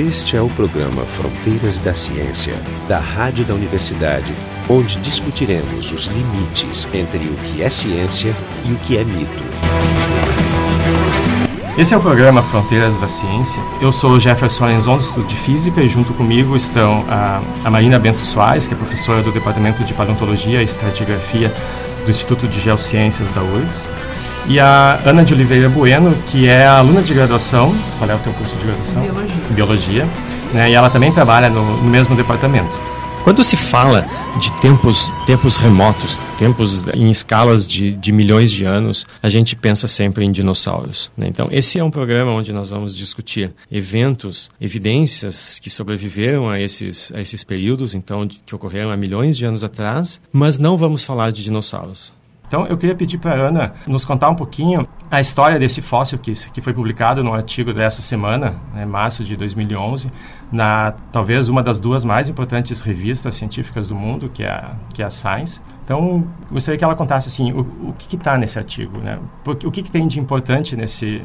Este 0.00 0.34
é 0.34 0.40
o 0.40 0.48
programa 0.48 1.02
Fronteiras 1.02 1.78
da 1.78 1.92
Ciência, 1.92 2.54
da 2.88 2.98
Rádio 2.98 3.44
da 3.44 3.52
Universidade, 3.52 4.34
onde 4.66 4.96
discutiremos 4.96 5.92
os 5.92 6.06
limites 6.06 6.88
entre 6.94 7.26
o 7.26 7.34
que 7.44 7.62
é 7.62 7.68
ciência 7.68 8.34
e 8.64 8.72
o 8.72 8.76
que 8.76 8.96
é 8.96 9.04
mito. 9.04 9.44
Esse 11.76 11.92
é 11.92 11.98
o 11.98 12.00
programa 12.00 12.42
Fronteiras 12.42 12.96
da 12.96 13.06
Ciência. 13.06 13.60
Eu 13.82 13.92
sou 13.92 14.18
Jefferson 14.18 14.64
Lenzon, 14.64 14.94
do 14.94 15.00
Instituto 15.00 15.28
de 15.28 15.36
Física, 15.36 15.82
e 15.82 15.88
junto 15.88 16.14
comigo 16.14 16.56
estão 16.56 17.04
a, 17.06 17.42
a 17.62 17.70
Marina 17.70 17.98
Bento 17.98 18.24
Soares, 18.24 18.66
que 18.66 18.72
é 18.72 18.76
professora 18.78 19.22
do 19.22 19.30
Departamento 19.30 19.84
de 19.84 19.92
Paleontologia 19.92 20.62
e 20.62 20.64
Estratigrafia 20.64 21.52
do 22.06 22.10
Instituto 22.10 22.48
de 22.48 22.58
Geociências 22.58 23.30
da 23.32 23.42
URGS, 23.42 23.86
e 24.46 24.58
a 24.58 25.00
Ana 25.04 25.24
de 25.24 25.34
Oliveira 25.34 25.68
Bueno, 25.68 26.14
que 26.26 26.48
é 26.48 26.66
aluna 26.66 27.02
de 27.02 27.14
graduação. 27.14 27.74
Qual 27.98 28.10
é 28.10 28.14
o 28.14 28.18
teu 28.18 28.32
curso 28.32 28.56
de 28.56 28.64
graduação? 28.64 29.02
Biologia. 29.02 29.36
Biologia. 29.50 30.08
Né, 30.52 30.70
e 30.70 30.74
ela 30.74 30.90
também 30.90 31.12
trabalha 31.12 31.48
no, 31.48 31.76
no 31.76 31.90
mesmo 31.90 32.16
departamento. 32.16 32.90
Quando 33.22 33.44
se 33.44 33.54
fala 33.54 34.06
de 34.40 34.50
tempos, 34.60 35.12
tempos 35.26 35.56
remotos, 35.56 36.18
tempos 36.38 36.86
em 36.94 37.10
escalas 37.10 37.66
de, 37.66 37.92
de 37.92 38.12
milhões 38.12 38.50
de 38.50 38.64
anos, 38.64 39.06
a 39.22 39.28
gente 39.28 39.54
pensa 39.54 39.86
sempre 39.86 40.24
em 40.24 40.32
dinossauros. 40.32 41.10
Né? 41.16 41.28
Então, 41.28 41.48
esse 41.52 41.78
é 41.78 41.84
um 41.84 41.90
programa 41.90 42.32
onde 42.32 42.50
nós 42.50 42.70
vamos 42.70 42.96
discutir 42.96 43.52
eventos, 43.70 44.50
evidências 44.58 45.58
que 45.58 45.68
sobreviveram 45.68 46.48
a 46.48 46.58
esses, 46.58 47.12
a 47.14 47.20
esses 47.20 47.44
períodos, 47.44 47.94
então, 47.94 48.26
que 48.26 48.54
ocorreram 48.54 48.90
há 48.90 48.96
milhões 48.96 49.36
de 49.36 49.44
anos 49.44 49.62
atrás, 49.62 50.18
mas 50.32 50.58
não 50.58 50.78
vamos 50.78 51.04
falar 51.04 51.30
de 51.30 51.44
dinossauros. 51.44 52.12
Então, 52.50 52.66
eu 52.66 52.76
queria 52.76 52.96
pedir 52.96 53.16
para 53.18 53.30
a 53.30 53.46
Ana 53.46 53.74
nos 53.86 54.04
contar 54.04 54.28
um 54.28 54.34
pouquinho 54.34 54.84
a 55.08 55.20
história 55.20 55.56
desse 55.56 55.80
fóssil 55.80 56.18
que, 56.18 56.32
que 56.32 56.60
foi 56.60 56.74
publicado 56.74 57.22
no 57.22 57.32
artigo 57.32 57.72
dessa 57.72 58.02
semana, 58.02 58.56
né, 58.74 58.84
março 58.84 59.22
de 59.22 59.36
2011, 59.36 60.10
na 60.50 60.92
talvez 61.12 61.48
uma 61.48 61.62
das 61.62 61.78
duas 61.78 62.04
mais 62.04 62.28
importantes 62.28 62.80
revistas 62.80 63.36
científicas 63.36 63.86
do 63.86 63.94
mundo, 63.94 64.28
que 64.28 64.42
é 64.42 64.50
a, 64.50 64.72
que 64.92 65.00
é 65.00 65.06
a 65.06 65.10
Science. 65.10 65.60
Então, 65.84 66.26
gostaria 66.50 66.76
que 66.76 66.82
ela 66.82 66.96
contasse 66.96 67.28
assim, 67.28 67.52
o, 67.52 67.60
o 67.60 67.94
que 67.96 68.16
está 68.16 68.36
nesse 68.36 68.58
artigo, 68.58 68.98
né? 68.98 69.20
o 69.46 69.70
que, 69.70 69.84
que 69.84 69.90
tem 69.92 70.08
de 70.08 70.18
importante 70.18 70.74
nesse, 70.74 71.22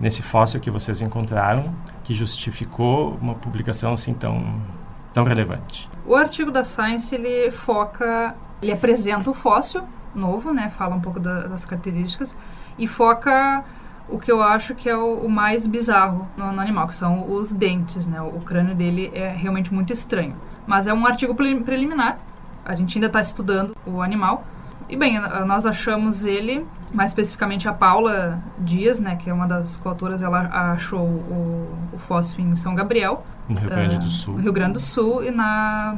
nesse 0.00 0.22
fóssil 0.22 0.60
que 0.60 0.70
vocês 0.70 1.00
encontraram 1.00 1.74
que 2.04 2.14
justificou 2.14 3.18
uma 3.20 3.34
publicação 3.34 3.94
assim 3.94 4.14
tão, 4.14 4.48
tão 5.12 5.24
relevante. 5.24 5.90
O 6.06 6.14
artigo 6.14 6.52
da 6.52 6.62
Science, 6.62 7.12
ele 7.12 7.50
foca, 7.50 8.36
ele 8.62 8.70
apresenta 8.70 9.28
o 9.28 9.34
fóssil, 9.34 9.82
novo, 10.18 10.52
né? 10.52 10.68
Fala 10.68 10.94
um 10.94 11.00
pouco 11.00 11.20
da, 11.20 11.46
das 11.46 11.64
características 11.64 12.36
e 12.78 12.86
foca 12.86 13.64
o 14.08 14.18
que 14.18 14.32
eu 14.32 14.42
acho 14.42 14.74
que 14.74 14.88
é 14.88 14.96
o, 14.96 15.14
o 15.16 15.28
mais 15.28 15.66
bizarro 15.66 16.26
no, 16.36 16.50
no, 16.52 16.60
animal, 16.60 16.88
que 16.88 16.96
são 16.96 17.30
os 17.30 17.52
dentes, 17.52 18.06
né? 18.06 18.20
O, 18.20 18.36
o, 18.36 18.40
crânio 18.40 18.74
dele 18.74 19.10
é 19.14 19.28
realmente 19.30 19.72
muito 19.72 19.92
estranho. 19.92 20.34
Mas 20.66 20.86
é 20.86 20.94
um 20.94 21.06
artigo 21.06 21.34
pre 21.34 21.60
preliminar. 21.60 22.18
A 22.64 22.74
gente 22.74 22.96
ainda 22.98 23.06
está 23.06 23.20
estudando 23.20 23.76
o 23.86 24.02
animal. 24.02 24.44
E 24.88 24.96
bem, 24.96 25.20
nós 25.46 25.66
achamos 25.66 26.24
ele, 26.24 26.66
mais 26.92 27.10
especificamente 27.10 27.68
a 27.68 27.72
Paula 27.72 28.42
Dias, 28.58 28.98
né, 28.98 29.16
que 29.16 29.28
é 29.28 29.32
uma 29.32 29.46
das 29.46 29.76
coautoras, 29.76 30.22
ela 30.22 30.72
achou 30.72 31.00
o, 31.00 31.68
o 31.92 31.98
fóssil 31.98 32.42
em 32.42 32.56
São 32.56 32.74
Gabriel, 32.74 33.22
no 33.48 33.58
Rio 33.58 33.68
Grande 33.68 33.98
do 33.98 34.06
ah, 34.06 34.10
Sul. 34.10 34.34
No 34.34 34.40
Rio 34.40 34.52
Grande 34.52 34.72
do 34.74 34.80
Sul 34.80 35.24
e 35.24 35.30
na 35.30 35.96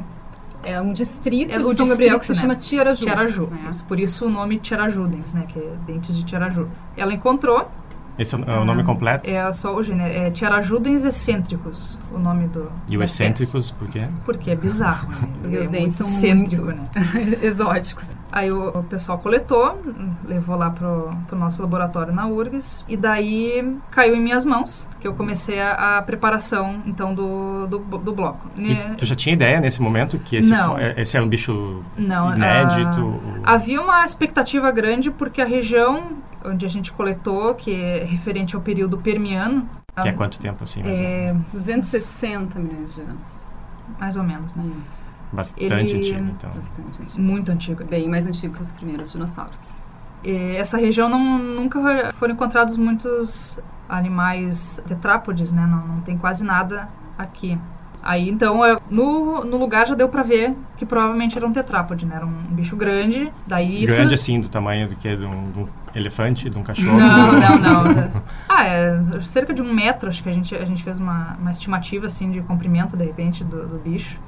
é 0.63 0.79
um 0.81 0.93
distrito 0.93 1.51
é 1.53 1.57
de 1.57 1.63
São 1.63 1.71
distrito, 1.71 1.89
Gabriel 1.89 2.19
que 2.19 2.25
se 2.25 2.33
né? 2.33 2.39
chama 2.39 2.55
Tiaraju. 2.55 3.03
Tiaraju. 3.03 3.47
Né? 3.47 3.71
Por 3.87 3.99
isso 3.99 4.25
o 4.25 4.29
nome 4.29 4.59
Tiarajudens, 4.59 5.33
né? 5.33 5.45
Que 5.47 5.59
é 5.59 5.73
dentes 5.85 6.15
de 6.15 6.23
Tiaraju. 6.23 6.69
Ela 6.95 7.13
encontrou 7.13 7.69
esse 8.17 8.35
é 8.35 8.37
o 8.37 8.65
nome 8.65 8.83
completo? 8.83 9.29
É 9.29 9.51
só 9.53 9.75
o 9.75 9.83
gênero. 9.83 10.13
É 10.13 10.29
Tiarajudens 10.31 11.05
excêntricos, 11.05 11.97
o 12.11 12.19
nome 12.19 12.47
do. 12.47 12.71
E 12.89 12.97
o 12.97 13.03
excêntricos, 13.03 13.71
por 13.71 13.87
quê? 13.87 14.07
Porque 14.25 14.51
é 14.51 14.55
bizarro, 14.55 15.09
né? 15.09 15.29
Porque 15.41 15.57
os 15.57 15.65
é 15.65 15.69
dentes 15.69 15.95
são 15.95 16.07
excêntricos, 16.07 16.67
né? 16.67 16.83
exóticos. 17.41 18.21
Aí 18.31 18.49
o, 18.49 18.69
o, 18.69 18.83
pessoal 18.83 19.17
coletou, 19.17 19.81
levou 20.25 20.55
lá 20.55 20.69
pro, 20.69 21.11
pro 21.27 21.37
nosso 21.37 21.61
laboratório 21.61 22.13
na 22.13 22.27
URGS, 22.27 22.85
e 22.87 22.95
daí 22.95 23.77
caiu 23.89 24.15
em 24.15 24.21
minhas 24.21 24.45
mãos, 24.45 24.87
que 25.01 25.07
eu 25.07 25.13
comecei 25.13 25.59
a, 25.59 25.97
a 25.97 26.01
preparação, 26.01 26.81
então, 26.85 27.13
do, 27.13 27.67
do, 27.67 27.79
do 27.79 28.13
bloco. 28.13 28.49
E 28.57 28.75
tu 28.97 29.05
já 29.05 29.15
tinha 29.15 29.33
ideia 29.33 29.59
nesse 29.59 29.81
momento 29.81 30.17
que 30.17 30.37
esse, 30.37 30.51
Não. 30.51 30.79
esse 30.79 31.17
era 31.17 31.25
um 31.25 31.29
bicho 31.29 31.81
Não, 31.97 32.33
inédito? 32.33 33.19
A, 33.43 33.55
havia 33.55 33.81
uma 33.81 34.05
expectativa 34.05 34.71
grande 34.71 35.11
porque 35.11 35.41
a 35.41 35.45
região 35.45 36.21
onde 36.43 36.65
a 36.65 36.69
gente 36.69 36.91
coletou, 36.91 37.53
que 37.55 38.00
é 38.01 38.05
referente 38.05 38.55
ao 38.55 38.61
período 38.61 38.97
permiano. 38.97 39.69
Que 40.01 40.09
é 40.09 40.13
quanto 40.13 40.39
tempo 40.39 40.63
assim? 40.63 40.81
É, 40.83 41.35
260 41.53 42.59
milhões 42.59 42.95
de 42.95 43.01
anos. 43.01 43.51
Mais 43.99 44.15
ou 44.15 44.23
menos, 44.23 44.55
né? 44.55 44.63
Isso. 44.81 45.11
Bastante 45.31 45.63
Ele, 45.63 45.73
antigo, 45.75 46.19
então. 46.19 46.49
Bastante 46.49 47.01
antigo. 47.01 47.21
Muito 47.21 47.51
antigo. 47.51 47.83
Bem 47.85 48.09
mais 48.09 48.25
antigo 48.25 48.55
que 48.55 48.61
os 48.61 48.71
primeiros 48.71 49.11
dinossauros. 49.11 49.83
E 50.23 50.55
essa 50.55 50.77
região 50.77 51.09
não, 51.09 51.39
nunca 51.39 52.11
foram 52.13 52.33
encontrados 52.33 52.77
muitos 52.77 53.59
animais 53.87 54.81
tetrápodes, 54.87 55.51
né? 55.51 55.65
Não, 55.65 55.87
não 55.87 56.01
tem 56.01 56.17
quase 56.17 56.43
nada 56.43 56.89
aqui. 57.17 57.57
Aí, 58.03 58.29
então, 58.29 58.65
eu, 58.65 58.81
no, 58.89 59.45
no 59.45 59.57
lugar 59.57 59.85
já 59.85 59.93
deu 59.93 60.09
pra 60.09 60.23
ver 60.23 60.55
que 60.75 60.85
provavelmente 60.85 61.37
era 61.37 61.45
um 61.45 61.53
tetrápode, 61.53 62.05
né? 62.05 62.15
Era 62.15 62.25
um 62.25 62.43
bicho 62.49 62.75
grande. 62.75 63.31
Daí 63.45 63.83
isso... 63.83 63.93
Grande 63.93 64.15
assim, 64.15 64.41
do 64.41 64.49
tamanho 64.49 64.89
do 64.89 64.95
que? 64.95 65.15
De 65.15 65.23
um, 65.23 65.51
de 65.51 65.59
um 65.59 65.67
elefante, 65.93 66.49
de 66.49 66.57
um 66.57 66.63
cachorro? 66.63 66.97
Não, 66.97 67.33
não, 67.37 67.83
não. 67.83 68.11
ah, 68.49 68.65
é 68.65 68.99
cerca 69.21 69.53
de 69.53 69.61
um 69.61 69.71
metro, 69.71 70.09
acho 70.09 70.23
que 70.23 70.29
a 70.29 70.33
gente, 70.33 70.55
a 70.55 70.65
gente 70.65 70.83
fez 70.83 70.97
uma, 70.97 71.37
uma 71.39 71.51
estimativa, 71.51 72.07
assim, 72.07 72.31
de 72.31 72.41
comprimento, 72.41 72.97
de 72.97 73.05
repente, 73.05 73.43
do, 73.43 73.67
do 73.67 73.77
bicho. 73.77 74.19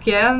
Que 0.00 0.12
é 0.12 0.30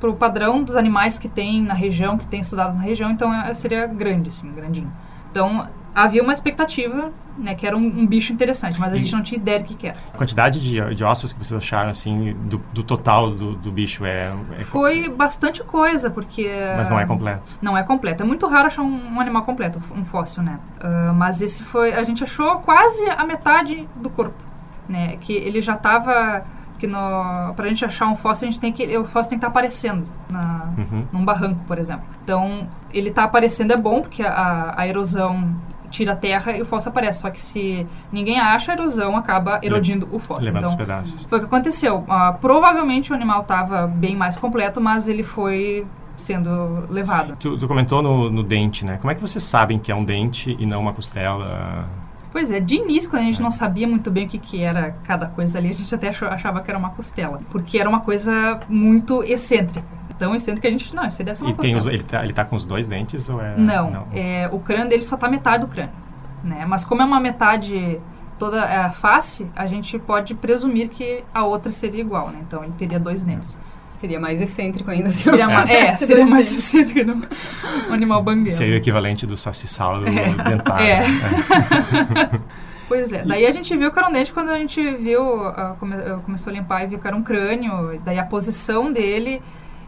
pro 0.00 0.14
padrão 0.14 0.62
dos 0.62 0.76
animais 0.76 1.18
que 1.18 1.28
tem 1.28 1.60
na 1.62 1.74
região, 1.74 2.16
que 2.16 2.26
tem 2.26 2.40
estudados 2.40 2.76
na 2.76 2.82
região, 2.82 3.10
então 3.10 3.34
é, 3.34 3.52
seria 3.52 3.86
grande, 3.86 4.30
assim, 4.30 4.50
grandinho. 4.52 4.90
Então, 5.30 5.66
havia 5.94 6.22
uma 6.22 6.32
expectativa, 6.32 7.12
né, 7.36 7.54
que 7.54 7.66
era 7.66 7.76
um, 7.76 7.84
um 7.84 8.06
bicho 8.06 8.32
interessante, 8.32 8.78
mas 8.80 8.92
a 8.92 8.96
gente 8.96 9.12
não 9.12 9.22
tinha 9.22 9.38
ideia 9.38 9.58
do 9.58 9.64
que, 9.64 9.74
que 9.74 9.86
era. 9.88 9.96
A 10.12 10.16
quantidade 10.16 10.60
de, 10.60 10.94
de 10.94 11.04
ossos 11.04 11.32
que 11.32 11.38
vocês 11.38 11.56
acharam, 11.56 11.90
assim, 11.90 12.32
do, 12.32 12.58
do 12.72 12.82
total 12.82 13.30
do, 13.30 13.54
do 13.54 13.70
bicho 13.70 14.04
é, 14.04 14.32
é, 14.58 14.64
Foi 14.64 15.08
bastante 15.08 15.62
coisa, 15.62 16.10
porque... 16.10 16.50
Mas 16.76 16.88
não 16.88 16.98
é 16.98 17.06
completo. 17.06 17.58
Não 17.60 17.76
é 17.76 17.82
completo. 17.82 18.22
É 18.22 18.26
muito 18.26 18.46
raro 18.46 18.66
achar 18.66 18.82
um, 18.82 19.14
um 19.14 19.20
animal 19.20 19.42
completo, 19.42 19.80
um 19.94 20.04
fóssil, 20.04 20.42
né? 20.42 20.58
Uh, 20.82 21.14
mas 21.14 21.42
esse 21.42 21.62
foi... 21.62 21.92
A 21.92 22.04
gente 22.04 22.24
achou 22.24 22.56
quase 22.60 23.02
a 23.10 23.24
metade 23.24 23.88
do 23.96 24.08
corpo, 24.08 24.42
né? 24.88 25.16
Que 25.20 25.32
ele 25.32 25.60
já 25.60 25.74
estava 25.74 26.44
que 26.82 26.86
no, 26.88 27.54
pra 27.54 27.68
gente 27.68 27.84
achar 27.84 28.08
um 28.08 28.16
fóssil, 28.16 28.48
a 28.48 28.50
gente 28.50 28.60
tem 28.60 28.72
que, 28.72 28.98
o 28.98 29.04
fóssil 29.04 29.30
tem 29.30 29.38
que 29.38 29.44
estar 29.44 29.46
tá 29.46 29.52
aparecendo 29.52 30.10
na, 30.28 30.68
uhum. 30.76 31.06
num 31.12 31.24
barranco, 31.24 31.62
por 31.62 31.78
exemplo. 31.78 32.04
Então, 32.24 32.66
ele 32.92 33.10
está 33.10 33.22
aparecendo 33.22 33.72
é 33.72 33.76
bom, 33.76 34.00
porque 34.02 34.20
a, 34.20 34.74
a 34.76 34.84
erosão 34.84 35.54
tira 35.92 36.14
a 36.14 36.16
terra 36.16 36.56
e 36.56 36.62
o 36.62 36.64
fóssil 36.64 36.90
aparece. 36.90 37.20
Só 37.20 37.30
que 37.30 37.40
se 37.40 37.86
ninguém 38.10 38.40
acha, 38.40 38.72
a 38.72 38.74
erosão 38.74 39.16
acaba 39.16 39.60
erodindo 39.62 40.08
o 40.10 40.18
fóssil. 40.18 40.46
Levando 40.46 40.62
então, 40.62 40.70
os 40.70 40.74
pedaços. 40.74 41.24
Foi 41.26 41.38
o 41.38 41.40
que 41.42 41.46
aconteceu. 41.46 41.98
Uh, 41.98 42.38
provavelmente 42.40 43.12
o 43.12 43.14
animal 43.14 43.42
estava 43.42 43.86
bem 43.86 44.16
mais 44.16 44.36
completo, 44.36 44.80
mas 44.80 45.08
ele 45.08 45.22
foi 45.22 45.86
sendo 46.16 46.86
levado. 46.90 47.36
Tu, 47.38 47.56
tu 47.56 47.68
comentou 47.68 48.02
no, 48.02 48.30
no, 48.30 48.42
dente, 48.42 48.84
né? 48.84 48.96
Como 48.98 49.10
é 49.10 49.14
que 49.14 49.20
vocês 49.20 49.44
sabem 49.44 49.78
que 49.78 49.92
é 49.92 49.94
um 49.94 50.04
dente 50.04 50.56
e 50.58 50.66
não 50.66 50.80
uma 50.80 50.92
costela? 50.92 51.88
Pois 52.30 52.50
é, 52.50 52.60
de 52.60 52.76
início, 52.76 53.10
quando 53.10 53.22
a 53.22 53.24
gente 53.26 53.40
é. 53.40 53.42
não 53.42 53.50
sabia 53.50 53.86
muito 53.86 54.10
bem 54.10 54.24
o 54.24 54.28
que, 54.28 54.38
que 54.38 54.62
era 54.62 54.96
cada 55.04 55.26
coisa 55.26 55.58
ali, 55.58 55.68
a 55.68 55.74
gente 55.74 55.94
até 55.94 56.08
achava 56.08 56.62
que 56.62 56.70
era 56.70 56.78
uma 56.78 56.90
costela. 56.90 57.40
Porque 57.50 57.78
era 57.78 57.88
uma 57.88 58.00
coisa 58.00 58.60
muito 58.68 59.22
excêntrica 59.22 60.01
tão 60.22 60.36
excêntrico 60.36 60.60
que 60.60 60.68
a 60.68 60.70
gente. 60.70 60.94
Não, 60.94 61.04
isso 61.04 61.20
aí 61.20 61.24
deve 61.24 61.36
ser 61.36 61.44
uma 61.44 61.50
e 61.50 61.54
tem 61.54 61.74
os, 61.74 61.84
ele, 61.84 62.04
tá, 62.04 62.22
ele 62.22 62.32
tá 62.32 62.44
com 62.44 62.54
os 62.54 62.64
dois 62.64 62.86
dentes 62.86 63.28
ou 63.28 63.42
é. 63.42 63.56
Não, 63.56 63.90
não 63.90 64.06
é, 64.12 64.48
o 64.52 64.60
crânio 64.60 64.88
dele 64.88 65.02
só 65.02 65.16
tá 65.16 65.28
metade 65.28 65.62
do 65.62 65.68
crânio. 65.68 65.92
Né? 66.44 66.64
Mas 66.64 66.84
como 66.84 67.02
é 67.02 67.04
uma 67.04 67.18
metade 67.18 68.00
toda 68.38 68.58
é, 68.58 68.76
a 68.76 68.90
face, 68.90 69.48
a 69.56 69.66
gente 69.66 69.98
pode 69.98 70.36
presumir 70.36 70.88
que 70.88 71.24
a 71.34 71.44
outra 71.44 71.72
seria 71.72 72.00
igual, 72.00 72.28
né? 72.28 72.38
Então 72.46 72.62
ele 72.62 72.72
teria 72.74 73.00
dois 73.00 73.24
dentes. 73.24 73.58
Seria 73.96 74.20
mais 74.20 74.40
excêntrico 74.40 74.90
ainda. 74.92 75.08
Seria 75.10 75.48
mais, 75.48 75.70
é, 75.70 75.96
seria 75.96 76.26
mais 76.26 76.52
excêntrico 76.52 77.04
no 77.04 77.26
um 77.90 77.92
animal 77.92 78.22
bangueiro. 78.22 78.52
Seria 78.52 78.74
o 78.74 78.78
equivalente 78.78 79.26
do 79.26 79.36
sacissauro 79.36 80.06
é. 80.06 80.50
dentário. 80.50 80.86
É. 80.86 81.00
é. 81.00 82.40
Pois 82.88 83.10
é, 83.10 83.24
daí 83.24 83.46
a 83.46 83.50
gente 83.50 83.74
viu 83.74 83.90
que 83.90 83.98
era 83.98 84.06
um 84.06 84.12
dente 84.12 84.30
quando 84.34 84.50
a 84.50 84.58
gente 84.58 84.82
viu, 84.96 85.22
uh, 85.22 85.74
come, 85.80 85.96
uh, 85.96 86.20
começou 86.20 86.50
a 86.50 86.54
limpar 86.54 86.82
e 86.82 86.88
viu 86.88 86.98
que 86.98 87.06
era 87.06 87.16
um 87.16 87.22
crânio, 87.22 87.98
daí 88.04 88.18
a 88.18 88.24
posição 88.24 88.92
dele 88.92 89.40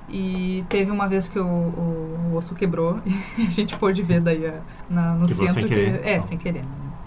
e 0.08 0.64
teve 0.68 0.90
uma 0.90 1.08
vez 1.08 1.28
que 1.28 1.38
o, 1.38 1.46
o, 1.46 2.30
o 2.32 2.36
osso 2.36 2.54
quebrou 2.54 3.00
e 3.38 3.46
a 3.46 3.50
gente 3.50 3.76
pôde 3.76 4.02
ver 4.02 4.20
daí 4.20 4.46
a, 4.46 4.58
na, 4.88 5.14
no 5.14 5.26
quebrou 5.26 5.48
centro. 5.48 5.54
Sem 5.54 5.66
querer. 5.66 6.00
Que, 6.00 6.08
é, 6.08 6.20
sem 6.20 6.38
querer. 6.38 6.64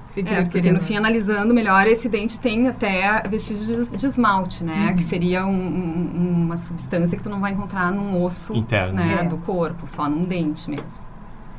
Sem 0.09 0.23
querer, 0.23 0.39
é, 0.39 0.41
porque 0.43 0.61
querer, 0.61 0.73
no 0.73 0.79
fim, 0.79 0.97
analisando 0.97 1.53
melhor, 1.53 1.85
esse 1.85 2.09
dente 2.09 2.39
tem 2.39 2.67
até 2.67 3.21
vestígios 3.29 3.91
de, 3.91 3.97
de 3.97 4.05
esmalte, 4.05 4.63
né? 4.63 4.89
Uhum. 4.89 4.95
Que 4.95 5.03
seria 5.03 5.45
um, 5.45 5.51
um, 5.51 6.43
uma 6.45 6.57
substância 6.57 7.15
que 7.15 7.21
tu 7.21 7.29
não 7.29 7.39
vai 7.39 7.51
encontrar 7.51 7.91
num 7.91 8.23
osso 8.23 8.53
interno 8.53 8.95
né, 8.95 9.19
é. 9.21 9.23
do 9.25 9.37
corpo, 9.37 9.87
só 9.87 10.09
num 10.09 10.25
dente 10.25 10.69
mesmo. 10.69 11.05